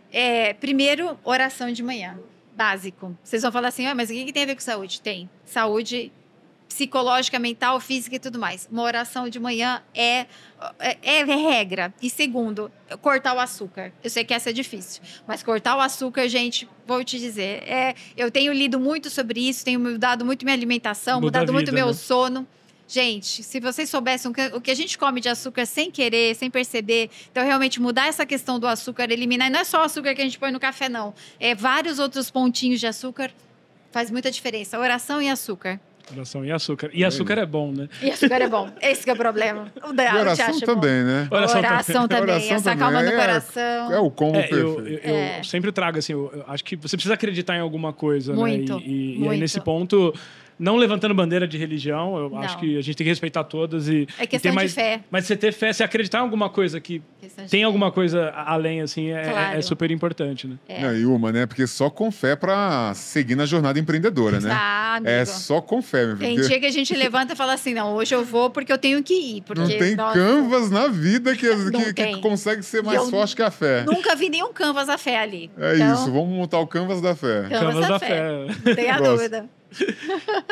É, 0.09 0.53
primeiro, 0.53 1.19
oração 1.25 1.69
de 1.69 1.83
manhã. 1.83 2.17
Básico. 2.55 3.13
Vocês 3.21 3.41
vão 3.41 3.51
falar 3.51 3.67
assim, 3.67 3.87
ah, 3.87 3.93
mas 3.93 4.09
o 4.09 4.13
que, 4.13 4.23
que 4.23 4.31
tem 4.31 4.43
a 4.43 4.45
ver 4.45 4.55
com 4.55 4.61
saúde? 4.61 5.01
Tem. 5.01 5.29
Saúde 5.43 6.13
psicológica, 6.79 7.37
mental, 7.37 7.77
física 7.81 8.15
e 8.15 8.19
tudo 8.19 8.39
mais. 8.39 8.67
Uma 8.71 8.83
oração 8.83 9.27
de 9.27 9.37
manhã 9.37 9.81
é, 9.93 10.25
é, 10.79 10.97
é, 11.01 11.23
regra. 11.23 11.93
E 12.01 12.09
segundo, 12.09 12.71
cortar 13.01 13.35
o 13.35 13.39
açúcar. 13.39 13.91
Eu 14.01 14.09
sei 14.09 14.23
que 14.23 14.33
essa 14.33 14.49
é 14.49 14.53
difícil, 14.53 15.01
mas 15.27 15.43
cortar 15.43 15.75
o 15.75 15.81
açúcar, 15.81 16.29
gente, 16.29 16.69
vou 16.87 17.03
te 17.03 17.19
dizer, 17.19 17.63
é, 17.67 17.95
eu 18.15 18.31
tenho 18.31 18.53
lido 18.53 18.79
muito 18.79 19.09
sobre 19.09 19.41
isso, 19.41 19.65
tenho 19.65 19.79
mudado 19.79 20.25
muito 20.25 20.45
minha 20.45 20.55
alimentação, 20.55 21.15
Muda 21.15 21.25
mudado 21.27 21.41
vida, 21.41 21.53
muito 21.53 21.73
meu 21.73 21.87
né? 21.87 21.93
sono. 21.93 22.47
Gente, 22.87 23.43
se 23.43 23.59
vocês 23.59 23.89
soubessem 23.89 24.31
o 24.53 24.61
que 24.61 24.71
a 24.71 24.75
gente 24.75 24.97
come 24.97 25.19
de 25.19 25.29
açúcar 25.29 25.65
sem 25.65 25.91
querer, 25.91 26.33
sem 26.33 26.49
perceber, 26.49 27.11
então 27.29 27.45
realmente 27.45 27.79
mudar 27.79 28.07
essa 28.07 28.25
questão 28.25 28.57
do 28.57 28.65
açúcar, 28.65 29.11
eliminar, 29.11 29.47
e 29.47 29.51
não 29.51 29.59
é 29.59 29.63
só 29.63 29.81
o 29.81 29.83
açúcar 29.83 30.15
que 30.15 30.21
a 30.21 30.23
gente 30.23 30.39
põe 30.39 30.51
no 30.51 30.59
café, 30.59 30.87
não. 30.87 31.13
É 31.39 31.53
vários 31.53 31.99
outros 31.99 32.31
pontinhos 32.31 32.79
de 32.79 32.87
açúcar, 32.87 33.31
faz 33.91 34.09
muita 34.09 34.31
diferença. 34.31 34.79
Oração 34.79 35.21
e 35.21 35.29
açúcar. 35.29 35.79
Oração 36.11 36.45
e 36.45 36.51
açúcar. 36.51 36.89
E 36.93 37.05
açúcar 37.05 37.37
é 37.37 37.45
bom, 37.45 37.71
né? 37.71 37.87
E 38.01 38.09
açúcar 38.09 38.41
é 38.41 38.47
bom. 38.47 38.69
Esse 38.81 39.09
é 39.09 39.13
o 39.13 39.15
problema. 39.15 39.71
O 39.89 39.93
da 39.93 40.15
oração 40.19 40.59
também, 40.59 41.01
bom. 41.01 41.07
né? 41.07 41.27
Oração, 41.31 41.59
oração 41.59 42.07
também. 42.07 42.35
Oração 42.35 42.55
essa 42.55 42.63
também. 42.71 42.79
calma 42.79 43.01
no 43.01 43.09
é, 43.09 43.11
coração. 43.11 43.91
É 43.91 43.99
o 43.99 44.11
combo 44.11 44.37
é, 44.37 44.41
perfeito. 44.43 44.79
Eu, 44.79 44.87
eu, 44.87 44.99
é. 45.15 45.39
eu, 45.39 45.43
sempre 45.43 45.71
trago, 45.71 45.97
assim, 45.97 46.13
eu, 46.13 46.43
acho 46.47 46.63
que 46.63 46.75
você 46.75 46.95
precisa 46.95 47.15
acreditar 47.15 47.55
em 47.55 47.59
alguma 47.59 47.91
coisa, 47.91 48.33
muito, 48.33 48.75
né? 48.75 48.81
E, 48.85 48.91
e, 48.91 49.17
muito. 49.17 49.25
e 49.25 49.33
aí, 49.33 49.39
nesse 49.39 49.59
ponto 49.61 50.13
não 50.59 50.75
levantando 50.75 51.15
bandeira 51.15 51.47
de 51.47 51.57
religião, 51.57 52.17
eu 52.17 52.29
não. 52.29 52.39
acho 52.39 52.59
que 52.59 52.77
a 52.77 52.81
gente 52.81 52.97
tem 52.97 53.05
que 53.05 53.09
respeitar 53.09 53.45
todas 53.45 53.87
e. 53.87 54.05
É 54.19 54.27
questão 54.27 54.51
e 54.51 54.55
mais, 54.55 54.71
de 54.71 54.75
fé. 54.75 54.99
Mas 55.09 55.25
você 55.25 55.37
ter 55.37 55.53
fé, 55.53 55.71
você 55.71 55.83
acreditar 55.83 56.17
em 56.17 56.21
alguma 56.21 56.49
coisa 56.49 56.81
que 56.81 57.01
tem 57.49 57.63
alguma 57.63 57.91
coisa 57.91 58.29
além, 58.31 58.81
assim, 58.81 59.09
é, 59.09 59.29
claro. 59.29 59.57
é 59.57 59.61
super 59.61 59.89
importante, 59.89 60.47
né? 60.47 60.57
É. 60.67 60.81
Não, 60.81 60.95
e 60.95 61.05
uma, 61.05 61.31
né? 61.31 61.45
Porque 61.45 61.65
só 61.65 61.89
com 61.89 62.11
fé 62.11 62.35
para 62.35 62.93
seguir 62.93 63.35
na 63.35 63.45
jornada 63.45 63.79
empreendedora, 63.79 64.41
né? 64.41 64.49
Ah, 64.51 64.95
amigo. 64.95 65.09
É 65.09 65.23
só 65.23 65.61
com 65.61 65.81
fé, 65.81 66.05
meu. 66.07 66.17
Tem 66.17 66.35
dia 66.35 66.59
que 66.59 66.65
a 66.65 66.71
gente 66.71 66.93
levanta 66.93 67.33
e 67.33 67.35
fala 67.37 67.53
assim: 67.53 67.73
não, 67.73 67.93
hoje 67.95 68.13
eu 68.13 68.25
vou 68.25 68.49
porque 68.49 68.71
eu 68.71 68.77
tenho 68.77 69.01
que 69.01 69.13
ir. 69.13 69.41
Porque, 69.43 69.61
não 69.61 69.67
tem 69.67 69.95
nossa, 69.95 70.19
canvas 70.19 70.69
na 70.69 70.87
vida 70.87 71.35
que, 71.35 71.47
que, 71.71 71.93
que, 71.93 72.17
consegue 72.17 72.63
ser 72.63 72.83
mais 72.83 72.99
eu 72.99 73.09
forte 73.09 73.35
que 73.35 73.41
a 73.41 73.51
fé. 73.51 73.83
Nunca 73.85 74.13
vi 74.15 74.29
nenhum 74.29 74.51
canvas 74.51 74.87
da 74.87 74.97
fé 74.97 75.19
ali. 75.19 75.49
É 75.57 75.75
então... 75.75 75.93
isso, 75.93 76.11
vamos 76.11 76.29
montar 76.29 76.59
o 76.59 76.67
canvas 76.67 77.01
da 77.01 77.15
fé. 77.15 77.43
Canvas, 77.43 77.59
canvas 77.59 77.81
da, 77.81 77.87
da, 77.87 77.99
fé. 77.99 78.07
fé. 78.07 78.45
Não 78.65 78.75
tem 78.75 78.89
a 78.89 78.99
dúvida. 78.99 79.49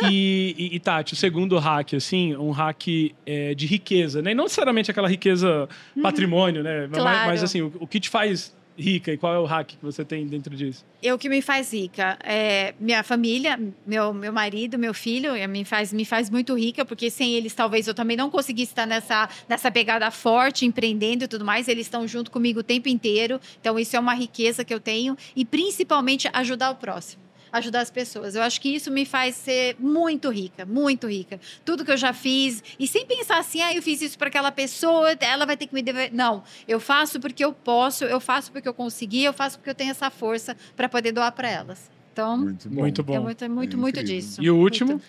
E, 0.10 0.56
e, 0.58 0.76
e, 0.76 0.80
Tati, 0.80 1.14
o 1.14 1.16
segundo 1.16 1.58
hack, 1.58 1.94
assim, 1.96 2.36
um 2.36 2.52
hack 2.52 2.88
é, 3.26 3.54
de 3.54 3.66
riqueza, 3.66 4.22
né? 4.22 4.32
E 4.32 4.36
não 4.36 4.46
necessariamente 4.46 4.92
aquela 4.92 5.08
riqueza 5.08 5.68
uhum. 5.96 6.02
patrimônio, 6.02 6.64
né? 6.64 6.88
Claro. 6.92 7.04
Mas, 7.04 7.28
mas, 7.28 7.44
assim, 7.44 7.62
o, 7.62 7.74
o, 7.80 7.88
que 7.88 8.00
te 8.00 8.10
faz 8.10 8.56
rica 8.78 9.12
e 9.12 9.18
qual 9.18 9.34
é 9.34 9.40
o 9.40 9.46
hack 9.46 9.70
que 9.70 9.84
você 9.84 10.06
tem 10.06 10.28
dentro 10.28 10.56
disso? 10.56 10.86
Eu 11.02 11.16
o 11.16 11.18
que 11.18 11.28
me 11.28 11.42
faz 11.42 11.74
rica 11.74 12.18
é 12.24 12.76
minha 12.80 13.04
família, 13.04 13.60
meu, 13.86 14.14
meu 14.14 14.32
marido, 14.32 14.78
meu 14.78 14.94
filho, 14.94 15.34
me 15.50 15.66
faz, 15.66 15.92
me 15.92 16.06
faz 16.06 16.30
muito 16.30 16.56
rica, 16.56 16.86
porque 16.86 17.10
sem 17.10 17.34
eles 17.34 17.54
talvez 17.54 17.88
eu 17.88 17.96
também 17.96 18.16
não 18.16 18.30
conseguisse 18.30 18.72
estar 18.72 18.86
nessa, 18.86 19.28
nessa 19.50 19.72
pegada 19.72 20.12
forte, 20.12 20.66
empreendendo 20.66 21.24
e 21.24 21.28
tudo 21.28 21.44
mais. 21.44 21.68
Eles 21.68 21.88
estão 21.88 22.08
junto 22.08 22.30
comigo 22.30 22.60
o 22.60 22.64
tempo 22.64 22.88
inteiro, 22.88 23.42
então 23.60 23.80
isso 23.80 23.96
é 23.96 24.00
uma 24.00 24.14
riqueza 24.14 24.64
que 24.64 24.74
eu 24.74 24.80
tenho 24.80 25.18
e 25.36 25.44
principalmente 25.44 26.30
ajudar 26.32 26.70
o 26.70 26.76
próximo 26.76 27.27
ajudar 27.52 27.82
as 27.82 27.92
pessoas. 27.92 28.36
Eu 28.36 28.42
acho 28.42 28.60
que 28.60 28.70
isso 28.70 28.92
me 28.92 29.06
faz 29.06 29.36
ser 29.36 29.76
muito 29.80 30.30
rica, 30.30 30.66
muito 30.66 31.08
rica. 31.08 31.40
Tudo 31.64 31.86
que 31.86 31.92
eu 31.92 31.98
já 31.98 32.14
fiz 32.14 32.64
e 32.80 32.88
sem 32.88 33.06
pensar 33.06 33.40
assim, 33.40 33.62
ah, 33.62 33.74
eu 33.74 33.82
fiz 33.82 34.02
isso 34.02 34.18
para 34.18 34.28
aquela 34.28 34.52
pessoa, 34.52 35.12
ela 35.20 35.46
vai 35.46 35.58
ter 35.58 35.68
que 35.68 35.74
me 35.74 35.82
dever. 35.82 36.12
Não, 36.14 36.44
eu 36.68 36.80
faço 36.80 37.20
porque 37.20 37.44
eu 37.44 37.54
posso, 37.54 38.04
eu 38.06 38.20
faço 38.20 38.52
porque 38.52 38.68
eu 38.68 38.74
consegui, 38.74 39.24
eu 39.24 39.34
faço 39.34 39.58
porque 39.58 39.70
eu 39.70 39.76
tenho 39.76 39.92
essa 39.92 40.10
força 40.10 40.56
para 40.76 40.88
poder 40.90 41.12
doar 41.12 41.32
para 41.32 41.50
elas. 41.50 41.90
Então, 42.14 42.38
muito 42.38 42.70
bom. 42.70 42.82
Muito, 42.82 43.04
bom. 43.04 43.14
É 43.14 43.20
muito, 43.20 43.50
muito, 43.50 43.76
é 43.76 43.80
muito 43.80 44.04
disso. 44.04 44.42
E 44.42 44.50
o 44.50 44.58
último? 44.58 44.92
Muito. 44.92 45.06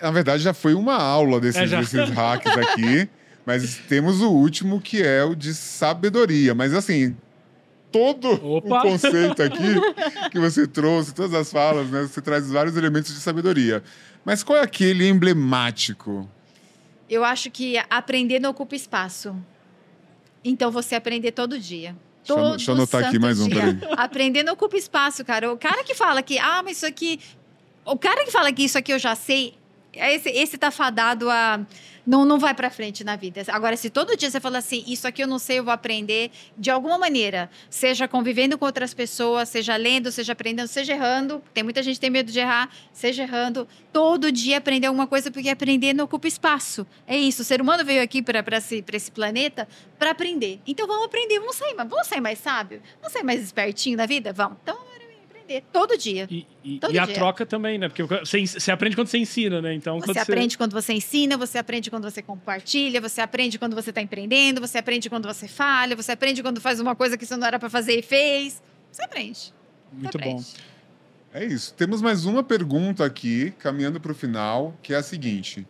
Na 0.00 0.10
verdade, 0.10 0.42
já 0.42 0.54
foi 0.54 0.74
uma 0.74 0.94
aula 0.94 1.40
desses, 1.40 1.72
é, 1.72 1.76
desses 1.76 2.08
hacks 2.10 2.56
aqui. 2.56 3.08
Mas 3.44 3.78
temos 3.88 4.20
o 4.20 4.30
último, 4.30 4.78
que 4.78 5.02
é 5.02 5.24
o 5.24 5.34
de 5.34 5.54
sabedoria. 5.54 6.54
Mas 6.54 6.74
assim, 6.74 7.16
todo 7.90 8.30
Opa. 8.56 8.78
o 8.78 8.82
conceito 8.82 9.42
aqui 9.42 9.74
que 10.30 10.38
você 10.38 10.66
trouxe, 10.66 11.14
todas 11.14 11.34
as 11.34 11.50
falas, 11.50 11.88
né? 11.90 12.02
Você 12.02 12.20
traz 12.20 12.50
vários 12.50 12.76
elementos 12.76 13.14
de 13.14 13.20
sabedoria. 13.20 13.82
Mas 14.24 14.42
qual 14.42 14.58
é 14.58 14.62
aquele 14.62 15.08
emblemático? 15.08 16.28
Eu 17.08 17.24
acho 17.24 17.50
que 17.50 17.76
aprender 17.88 18.38
não 18.38 18.50
ocupa 18.50 18.74
espaço. 18.76 19.34
Então 20.44 20.70
você 20.70 20.94
aprender 20.94 21.32
todo 21.32 21.58
dia. 21.58 21.96
Deixa 22.24 22.32
eu- 22.32 22.36
Todo 22.36 22.56
deixa 22.56 22.70
eu 22.70 22.74
anotar 22.74 23.04
aqui 23.04 23.18
mais 23.18 23.40
um, 23.40 23.48
dia. 23.48 23.74
peraí. 23.78 23.94
Aprender 23.96 24.42
não 24.42 24.52
ocupa 24.52 24.76
espaço, 24.76 25.24
cara. 25.24 25.50
O 25.52 25.56
cara 25.56 25.82
que 25.82 25.94
fala 25.94 26.22
que, 26.22 26.38
ah, 26.38 26.62
mas 26.62 26.76
isso 26.76 26.86
aqui. 26.86 27.18
O 27.86 27.96
cara 27.96 28.24
que 28.24 28.30
fala 28.30 28.52
que 28.52 28.62
isso 28.62 28.76
aqui 28.76 28.92
eu 28.92 28.98
já 28.98 29.14
sei, 29.14 29.54
esse, 29.94 30.28
esse 30.28 30.58
tá 30.58 30.70
fadado 30.70 31.30
a. 31.30 31.60
Não, 32.08 32.24
não 32.24 32.38
vai 32.38 32.54
pra 32.54 32.70
frente 32.70 33.04
na 33.04 33.16
vida. 33.16 33.42
Agora, 33.48 33.76
se 33.76 33.90
todo 33.90 34.16
dia 34.16 34.30
você 34.30 34.40
fala 34.40 34.56
assim, 34.56 34.82
isso 34.86 35.06
aqui 35.06 35.22
eu 35.22 35.26
não 35.26 35.38
sei, 35.38 35.58
eu 35.58 35.64
vou 35.64 35.74
aprender 35.74 36.30
de 36.56 36.70
alguma 36.70 36.96
maneira, 36.96 37.50
seja 37.68 38.08
convivendo 38.08 38.56
com 38.56 38.64
outras 38.64 38.94
pessoas, 38.94 39.50
seja 39.50 39.76
lendo, 39.76 40.10
seja 40.10 40.32
aprendendo, 40.32 40.68
seja 40.68 40.94
errando. 40.94 41.42
Tem 41.52 41.62
muita 41.62 41.82
gente 41.82 41.96
que 41.96 42.00
tem 42.00 42.08
medo 42.08 42.32
de 42.32 42.38
errar, 42.38 42.70
seja 42.94 43.24
errando. 43.24 43.68
Todo 43.92 44.32
dia 44.32 44.56
aprender 44.56 44.86
alguma 44.86 45.06
coisa, 45.06 45.30
porque 45.30 45.50
aprender 45.50 45.92
não 45.92 46.06
ocupa 46.06 46.26
espaço. 46.26 46.86
É 47.06 47.14
isso. 47.14 47.42
O 47.42 47.44
ser 47.44 47.60
humano 47.60 47.84
veio 47.84 48.02
aqui 48.02 48.22
para 48.22 48.56
esse, 48.56 48.82
esse 48.90 49.10
planeta 49.10 49.68
para 49.98 50.12
aprender. 50.12 50.62
Então 50.66 50.86
vamos 50.86 51.04
aprender, 51.04 51.38
vamos 51.40 51.56
sair, 51.56 51.74
vamos 51.74 52.06
sair 52.06 52.22
mais 52.22 52.38
sábio? 52.38 52.80
Vamos 53.02 53.12
sair 53.12 53.22
mais 53.22 53.42
espertinho 53.42 53.98
na 53.98 54.06
vida? 54.06 54.32
Vamos. 54.32 54.56
Então, 54.62 54.78
aprender 55.48 55.64
todo 55.72 55.96
dia. 55.96 56.26
E, 56.30 56.46
e- 56.62 56.78
Todo 56.78 56.92
e 56.94 56.98
a 56.98 57.04
dia. 57.06 57.14
troca 57.14 57.46
também, 57.46 57.78
né? 57.78 57.88
Porque 57.88 58.02
você, 58.02 58.46
você 58.46 58.70
aprende 58.70 58.94
quando 58.94 59.08
você 59.08 59.18
ensina, 59.18 59.60
né? 59.62 59.74
Então, 59.74 59.98
Você 60.00 60.18
aprende 60.18 60.58
quando 60.58 60.72
você 60.72 60.92
ensina, 60.92 61.36
você 61.36 61.58
aprende 61.58 61.90
quando 61.90 62.10
você 62.10 62.22
compartilha, 62.22 63.00
você 63.00 63.20
aprende 63.20 63.58
quando 63.58 63.74
você 63.74 63.90
está 63.90 64.00
empreendendo, 64.02 64.60
você 64.60 64.78
aprende 64.78 65.08
quando 65.08 65.26
você 65.26 65.48
falha, 65.48 65.96
você 65.96 66.12
aprende 66.12 66.42
quando 66.42 66.60
faz 66.60 66.78
uma 66.80 66.94
coisa 66.94 67.16
que 67.16 67.24
você 67.26 67.36
não 67.36 67.46
era 67.46 67.58
para 67.58 67.70
fazer 67.70 67.98
e 67.98 68.02
fez. 68.02 68.62
Você 68.92 69.02
aprende. 69.02 69.38
Você 69.38 69.52
Muito 69.92 70.18
bom. 70.18 70.24
aprende. 70.30 70.46
É 71.32 71.44
isso. 71.44 71.74
Temos 71.74 72.00
mais 72.00 72.24
uma 72.24 72.42
pergunta 72.42 73.04
aqui, 73.04 73.52
caminhando 73.58 74.00
para 74.00 74.12
o 74.12 74.14
final, 74.14 74.76
que 74.82 74.92
é 74.94 74.96
a 74.96 75.02
seguinte: 75.02 75.66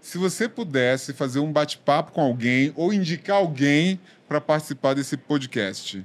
se 0.00 0.16
você 0.18 0.48
pudesse 0.48 1.12
fazer 1.12 1.38
um 1.38 1.52
bate-papo 1.52 2.12
com 2.12 2.20
alguém 2.22 2.72
ou 2.76 2.92
indicar 2.92 3.36
alguém 3.36 4.00
para 4.28 4.40
participar 4.40 4.94
desse 4.94 5.16
podcast, 5.16 6.04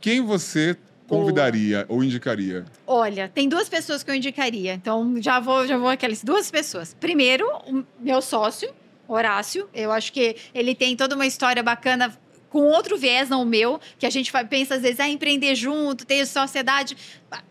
quem 0.00 0.20
você 0.20 0.76
convidaria 1.10 1.84
ou 1.88 2.02
indicaria? 2.04 2.64
Olha, 2.86 3.28
tem 3.28 3.48
duas 3.48 3.68
pessoas 3.68 4.02
que 4.02 4.10
eu 4.10 4.14
indicaria. 4.14 4.72
Então, 4.72 5.20
já 5.20 5.40
vou, 5.40 5.66
já 5.66 5.76
vou 5.76 5.88
aquelas 5.88 6.22
duas 6.22 6.50
pessoas. 6.50 6.94
Primeiro, 6.98 7.44
o 7.66 7.84
meu 7.98 8.22
sócio, 8.22 8.72
Horácio. 9.08 9.68
Eu 9.74 9.90
acho 9.90 10.12
que 10.12 10.36
ele 10.54 10.72
tem 10.72 10.96
toda 10.96 11.16
uma 11.16 11.26
história 11.26 11.62
bacana 11.64 12.16
com 12.50 12.58
outro 12.62 12.98
viés, 12.98 13.28
não 13.30 13.42
o 13.42 13.46
meu, 13.46 13.80
que 13.98 14.04
a 14.04 14.10
gente 14.10 14.30
pensa 14.50 14.74
às 14.74 14.82
vezes, 14.82 15.00
ah, 15.00 15.08
empreender 15.08 15.54
junto, 15.54 16.04
ter 16.04 16.26
sociedade. 16.26 16.96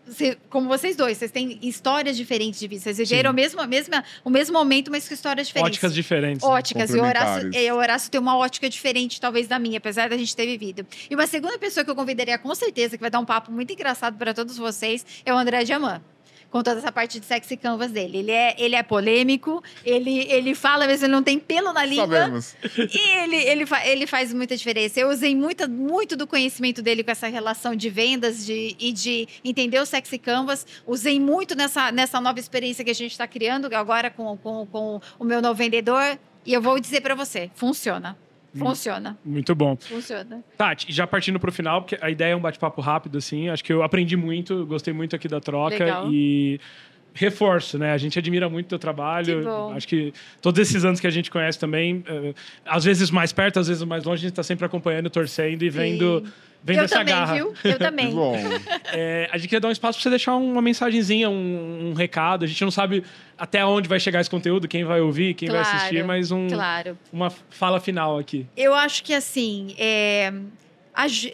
Você- 0.06 0.36
como 0.50 0.68
vocês 0.68 0.94
dois, 0.94 1.16
vocês 1.16 1.30
têm 1.30 1.58
histórias 1.62 2.16
diferentes 2.16 2.60
de 2.60 2.68
vida. 2.68 2.82
Vocês 2.82 2.98
viveram 2.98 3.30
o 3.30 3.34
mesmo, 3.34 3.60
a 3.62 3.66
mesma, 3.66 4.04
o 4.22 4.28
mesmo 4.30 4.52
momento, 4.58 4.90
mas 4.90 5.08
com 5.08 5.14
histórias 5.14 5.46
diferentes. 5.46 5.70
Óticas 5.78 5.94
diferentes. 5.94 6.42
né? 6.42 6.48
Óticas. 6.50 6.90
E 6.90 6.98
o 6.98 7.02
Horácio, 7.02 7.50
e 7.54 7.72
o 7.72 7.76
Horácio 7.76 8.10
tem 8.10 8.20
uma 8.20 8.36
ótica 8.36 8.68
diferente, 8.68 9.18
talvez, 9.20 9.48
da 9.48 9.58
minha, 9.58 9.78
apesar 9.78 10.10
da 10.10 10.16
gente 10.18 10.36
ter 10.36 10.44
vivido. 10.46 10.86
E 11.08 11.14
uma 11.14 11.26
segunda 11.26 11.58
pessoa 11.58 11.82
que 11.82 11.90
eu 11.90 11.96
convidaria 11.96 12.36
com 12.38 12.54
certeza, 12.54 12.96
que 12.96 13.00
vai 13.00 13.10
dar 13.10 13.20
um 13.20 13.24
papo 13.24 13.50
muito 13.50 13.72
engraçado 13.72 14.18
para 14.18 14.34
todos 14.34 14.58
vocês, 14.58 15.04
é 15.24 15.32
o 15.32 15.38
André 15.38 15.64
Diamant. 15.64 16.02
Com 16.50 16.64
toda 16.64 16.78
essa 16.80 16.90
parte 16.90 17.20
de 17.20 17.26
sexy 17.26 17.56
canvas 17.56 17.92
dele. 17.92 18.18
Ele 18.18 18.32
é, 18.32 18.56
ele 18.58 18.74
é 18.74 18.82
polêmico, 18.82 19.62
ele, 19.84 20.20
ele 20.28 20.52
fala, 20.52 20.84
mas 20.86 21.00
ele 21.00 21.12
não 21.12 21.22
tem 21.22 21.38
pelo 21.38 21.72
na 21.72 21.84
língua. 21.84 22.06
Sabemos. 22.08 22.56
E 22.76 22.98
ele, 23.22 23.36
ele, 23.36 23.66
fa- 23.66 23.86
ele 23.86 24.04
faz 24.04 24.34
muita 24.34 24.56
diferença. 24.56 24.98
Eu 24.98 25.10
usei 25.10 25.36
muita, 25.36 25.68
muito 25.68 26.16
do 26.16 26.26
conhecimento 26.26 26.82
dele 26.82 27.04
com 27.04 27.10
essa 27.12 27.28
relação 27.28 27.76
de 27.76 27.88
vendas 27.88 28.44
de, 28.44 28.74
e 28.80 28.92
de 28.92 29.28
entender 29.44 29.78
o 29.78 29.86
Sexy 29.86 30.18
Canvas. 30.18 30.66
Usei 30.86 31.20
muito 31.20 31.54
nessa, 31.54 31.92
nessa 31.92 32.20
nova 32.20 32.40
experiência 32.40 32.84
que 32.84 32.90
a 32.90 32.94
gente 32.94 33.12
está 33.12 33.28
criando 33.28 33.72
agora 33.72 34.10
com, 34.10 34.36
com, 34.36 34.66
com 34.66 35.00
o 35.20 35.24
meu 35.24 35.40
novo 35.40 35.54
vendedor. 35.54 36.18
E 36.44 36.52
eu 36.52 36.60
vou 36.60 36.80
dizer 36.80 37.00
para 37.00 37.14
você, 37.14 37.48
funciona. 37.54 38.18
Funciona, 38.54 39.18
Muito 39.24 39.54
bom. 39.54 39.76
funciona. 39.76 40.42
Tati, 40.56 40.90
e 40.90 40.92
já 40.92 41.06
partindo 41.06 41.38
pro 41.38 41.52
final, 41.52 41.82
porque 41.82 41.98
a 42.00 42.10
ideia 42.10 42.32
é 42.32 42.36
um 42.36 42.40
bate-papo 42.40 42.80
rápido, 42.80 43.18
assim. 43.18 43.48
Acho 43.48 43.62
que 43.62 43.72
eu 43.72 43.82
aprendi 43.82 44.16
muito, 44.16 44.66
gostei 44.66 44.92
muito 44.92 45.14
aqui 45.14 45.28
da 45.28 45.40
troca. 45.40 45.78
Legal. 45.84 46.12
E 46.12 46.60
reforço, 47.14 47.78
né? 47.78 47.92
A 47.92 47.98
gente 47.98 48.18
admira 48.18 48.48
muito 48.48 48.66
o 48.66 48.68
teu 48.70 48.78
trabalho. 48.78 49.38
Que 49.40 49.44
bom. 49.44 49.72
Acho 49.74 49.88
que 49.88 50.12
todos 50.40 50.58
esses 50.60 50.84
anos 50.84 51.00
que 51.00 51.06
a 51.06 51.10
gente 51.10 51.30
conhece 51.30 51.58
também, 51.58 52.04
eh, 52.06 52.34
às 52.64 52.84
vezes 52.84 53.10
mais 53.10 53.32
perto, 53.32 53.58
às 53.58 53.68
vezes 53.68 53.82
mais 53.82 54.04
longe, 54.04 54.24
a 54.24 54.28
gente 54.28 54.36
tá 54.36 54.42
sempre 54.42 54.64
acompanhando, 54.64 55.10
torcendo 55.10 55.62
e 55.62 55.68
vendo, 55.70 56.24
vendo 56.62 56.78
eu 56.78 56.84
essa 56.84 56.98
também, 56.98 57.14
garra. 57.14 57.34
viu? 57.34 57.54
Eu 57.64 57.78
também. 57.78 58.10
bom. 58.14 58.34
É, 58.92 59.28
a 59.32 59.36
gente 59.38 59.48
queria 59.48 59.60
dar 59.60 59.68
um 59.68 59.72
espaço 59.72 59.98
para 59.98 60.02
você 60.04 60.10
deixar 60.10 60.34
uma 60.36 60.62
mensagenzinha, 60.62 61.28
um, 61.28 61.90
um 61.90 61.94
recado. 61.94 62.44
A 62.44 62.48
gente 62.48 62.62
não 62.62 62.70
sabe 62.70 63.02
até 63.36 63.64
onde 63.64 63.88
vai 63.88 63.98
chegar 63.98 64.20
esse 64.20 64.30
conteúdo, 64.30 64.68
quem 64.68 64.84
vai 64.84 65.00
ouvir, 65.00 65.34
quem 65.34 65.48
vai 65.48 65.62
Claro, 65.62 65.76
assistir, 65.76 66.04
mas 66.04 66.30
um, 66.30 66.46
Claro. 66.48 66.96
uma 67.12 67.30
fala 67.50 67.80
final 67.80 68.18
aqui. 68.18 68.46
Eu 68.56 68.74
acho 68.74 69.02
que 69.02 69.14
assim, 69.14 69.74
é, 69.78 70.32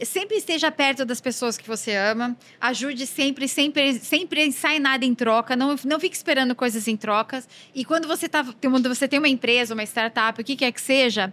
sempre 0.04 0.36
esteja 0.36 0.70
perto 0.70 1.04
das 1.04 1.20
pessoas 1.20 1.56
que 1.56 1.66
você 1.66 1.94
ama. 1.94 2.36
Ajude 2.60 3.06
sempre, 3.06 3.48
sempre, 3.48 3.98
sempre 3.98 4.52
sai 4.52 4.78
nada 4.78 5.04
em 5.04 5.14
troca. 5.14 5.56
Não, 5.56 5.76
não 5.84 6.00
fique 6.00 6.16
esperando 6.16 6.54
coisas 6.54 6.86
em 6.88 6.96
trocas. 6.96 7.48
E 7.74 7.84
quando 7.84 8.06
você 8.06 8.28
tá, 8.28 8.44
quando 8.60 8.88
você 8.88 9.08
tem 9.08 9.18
uma 9.18 9.28
empresa, 9.28 9.74
uma 9.74 9.84
startup, 9.84 10.40
o 10.40 10.44
que 10.44 10.56
quer 10.56 10.72
que 10.72 10.80
seja. 10.80 11.32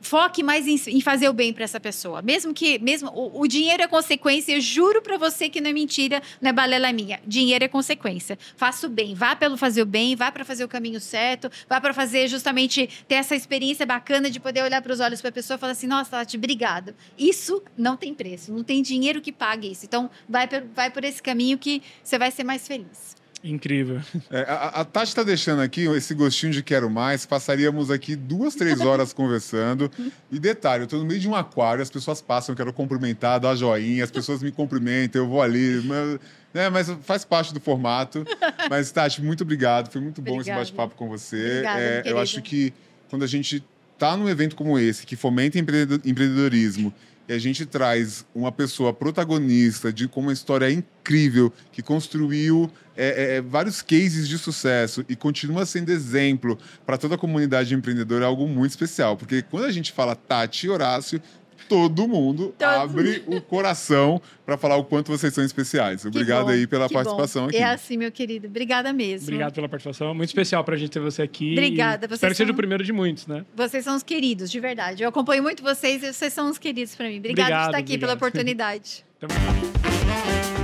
Foque 0.00 0.42
mais 0.42 0.66
em, 0.66 0.96
em 0.96 1.00
fazer 1.00 1.28
o 1.28 1.32
bem 1.32 1.52
para 1.52 1.64
essa 1.64 1.80
pessoa. 1.80 2.22
Mesmo 2.22 2.54
que. 2.54 2.78
mesmo 2.78 3.10
o, 3.10 3.40
o 3.42 3.48
dinheiro 3.48 3.82
é 3.82 3.86
consequência, 3.86 4.52
eu 4.52 4.60
juro 4.60 5.02
para 5.02 5.16
você 5.16 5.48
que 5.48 5.60
não 5.60 5.70
é 5.70 5.72
mentira, 5.72 6.22
não 6.40 6.50
é 6.50 6.52
balela 6.52 6.92
minha. 6.92 7.20
Dinheiro 7.26 7.64
é 7.64 7.68
consequência. 7.68 8.38
Faça 8.56 8.86
o 8.86 8.90
bem. 8.90 9.14
Vá 9.14 9.34
pelo 9.34 9.56
fazer 9.56 9.82
o 9.82 9.86
bem, 9.86 10.14
vá 10.14 10.30
para 10.30 10.44
fazer 10.44 10.64
o 10.64 10.68
caminho 10.68 11.00
certo, 11.00 11.50
vá 11.68 11.80
para 11.80 11.92
fazer 11.92 12.28
justamente 12.28 12.88
ter 13.08 13.16
essa 13.16 13.34
experiência 13.34 13.84
bacana 13.84 14.30
de 14.30 14.38
poder 14.38 14.62
olhar 14.62 14.80
para 14.80 14.92
os 14.92 15.00
olhos 15.00 15.20
para 15.20 15.30
a 15.30 15.32
pessoa 15.32 15.56
e 15.56 15.60
falar 15.60 15.72
assim: 15.72 15.86
nossa, 15.86 16.10
Tati, 16.10 16.36
obrigado. 16.36 16.94
Isso 17.18 17.62
não 17.76 17.96
tem 17.96 18.14
preço, 18.14 18.52
não 18.52 18.62
tem 18.62 18.82
dinheiro 18.82 19.20
que 19.20 19.32
pague 19.32 19.70
isso. 19.70 19.84
Então, 19.84 20.10
vai 20.28 20.48
vai 20.74 20.90
por 20.90 21.04
esse 21.04 21.22
caminho 21.22 21.58
que 21.58 21.82
você 22.02 22.18
vai 22.18 22.30
ser 22.30 22.44
mais 22.44 22.66
feliz. 22.66 23.16
Incrível. 23.42 24.00
É, 24.30 24.40
a, 24.42 24.80
a 24.80 24.84
Tati 24.84 25.08
está 25.08 25.22
deixando 25.22 25.62
aqui 25.62 25.82
esse 25.96 26.12
gostinho 26.14 26.52
de 26.52 26.62
quero 26.62 26.90
mais. 26.90 27.24
Passaríamos 27.24 27.90
aqui 27.90 28.16
duas, 28.16 28.54
três 28.54 28.80
horas 28.80 29.12
conversando. 29.12 29.90
E 30.30 30.38
detalhe, 30.38 30.82
eu 30.82 30.84
estou 30.84 30.98
no 30.98 31.06
meio 31.06 31.20
de 31.20 31.28
um 31.28 31.34
aquário, 31.34 31.82
as 31.82 31.90
pessoas 31.90 32.20
passam, 32.20 32.52
eu 32.52 32.56
quero 32.56 32.72
cumprimentar, 32.72 33.38
dar 33.38 33.54
joinha, 33.54 34.02
as 34.02 34.10
pessoas 34.10 34.42
me 34.42 34.50
cumprimentam, 34.50 35.22
eu 35.22 35.28
vou 35.28 35.40
ali. 35.40 35.80
Mas, 35.84 36.20
né, 36.52 36.68
mas 36.68 36.90
faz 37.02 37.24
parte 37.24 37.54
do 37.54 37.60
formato. 37.60 38.24
Mas, 38.68 38.90
Tati, 38.90 39.22
muito 39.22 39.42
obrigado. 39.42 39.90
Foi 39.90 40.00
muito 40.00 40.20
bom 40.20 40.32
esse 40.32 40.50
Obrigada. 40.50 40.60
bate-papo 40.60 40.94
com 40.96 41.08
você. 41.08 41.36
Obrigada, 41.36 41.80
É, 41.80 42.02
eu 42.06 42.18
acho 42.18 42.42
que 42.42 42.72
quando 43.08 43.22
a 43.22 43.26
gente 43.28 43.64
está 43.98 44.16
num 44.16 44.28
evento 44.28 44.54
como 44.54 44.78
esse, 44.78 45.04
que 45.04 45.16
fomenta 45.16 45.58
empreendedor- 45.58 46.00
empreendedorismo, 46.04 46.94
e 47.28 47.32
a 47.32 47.38
gente 47.38 47.66
traz 47.66 48.24
uma 48.32 48.50
pessoa 48.52 48.92
protagonista 48.92 49.92
de 49.92 50.06
com 50.06 50.20
uma 50.20 50.32
história 50.32 50.70
incrível 50.70 51.52
que 51.72 51.82
construiu 51.82 52.70
é, 52.96 53.36
é, 53.36 53.40
vários 53.42 53.82
cases 53.82 54.26
de 54.28 54.38
sucesso 54.38 55.04
e 55.08 55.14
continua 55.14 55.66
sendo 55.66 55.90
exemplo 55.90 56.56
para 56.86 56.96
toda 56.96 57.16
a 57.16 57.18
comunidade 57.18 57.74
empreendedora 57.74 58.24
é 58.24 58.26
algo 58.26 58.48
muito 58.48 58.70
especial 58.70 59.16
porque 59.16 59.42
quando 59.42 59.64
a 59.64 59.70
gente 59.70 59.92
fala 59.92 60.16
Tati 60.16 60.66
e 60.66 60.70
Horácio 60.70 61.20
todo 61.68 62.08
mundo 62.08 62.54
Todos. 62.58 62.74
abre 62.74 63.22
o 63.26 63.40
coração 63.40 64.20
para 64.46 64.56
falar 64.56 64.76
o 64.76 64.84
quanto 64.84 65.10
vocês 65.12 65.32
são 65.34 65.44
especiais. 65.44 66.04
Obrigado 66.04 66.46
bom, 66.46 66.50
aí 66.52 66.66
pela 66.66 66.88
que 66.88 66.94
participação 66.94 67.42
bom. 67.42 67.48
aqui. 67.48 67.58
É 67.58 67.64
assim, 67.64 67.96
meu 67.96 68.10
querido. 68.10 68.46
Obrigada 68.46 68.92
mesmo. 68.92 69.26
Obrigado 69.28 69.52
pela 69.54 69.68
participação. 69.68 70.14
Muito 70.14 70.28
especial 70.30 70.64
pra 70.64 70.76
gente 70.76 70.90
ter 70.90 71.00
você 71.00 71.22
aqui. 71.22 71.52
Obrigada, 71.52 72.06
vocês 72.06 72.14
Espero 72.18 72.32
que 72.32 72.36
seja 72.38 72.48
são- 72.48 72.54
o 72.54 72.56
primeiro 72.56 72.82
de 72.82 72.92
muitos, 72.92 73.26
né? 73.26 73.44
Vocês 73.54 73.84
são 73.84 73.94
os 73.96 74.02
queridos, 74.02 74.50
de 74.50 74.58
verdade. 74.60 75.02
Eu 75.02 75.08
acompanho 75.10 75.42
muito 75.42 75.62
vocês 75.62 76.02
e 76.02 76.12
vocês 76.12 76.32
são 76.32 76.50
os 76.50 76.58
queridos 76.58 76.94
para 76.96 77.08
mim. 77.08 77.18
Obrigada 77.18 77.36
por 77.36 77.52
Obrigado, 77.52 77.66
estar 77.70 77.78
aqui 77.78 77.98
pela 77.98 78.12
obrigado. 78.14 78.28
oportunidade. 78.30 79.04
Tamo. 79.20 80.57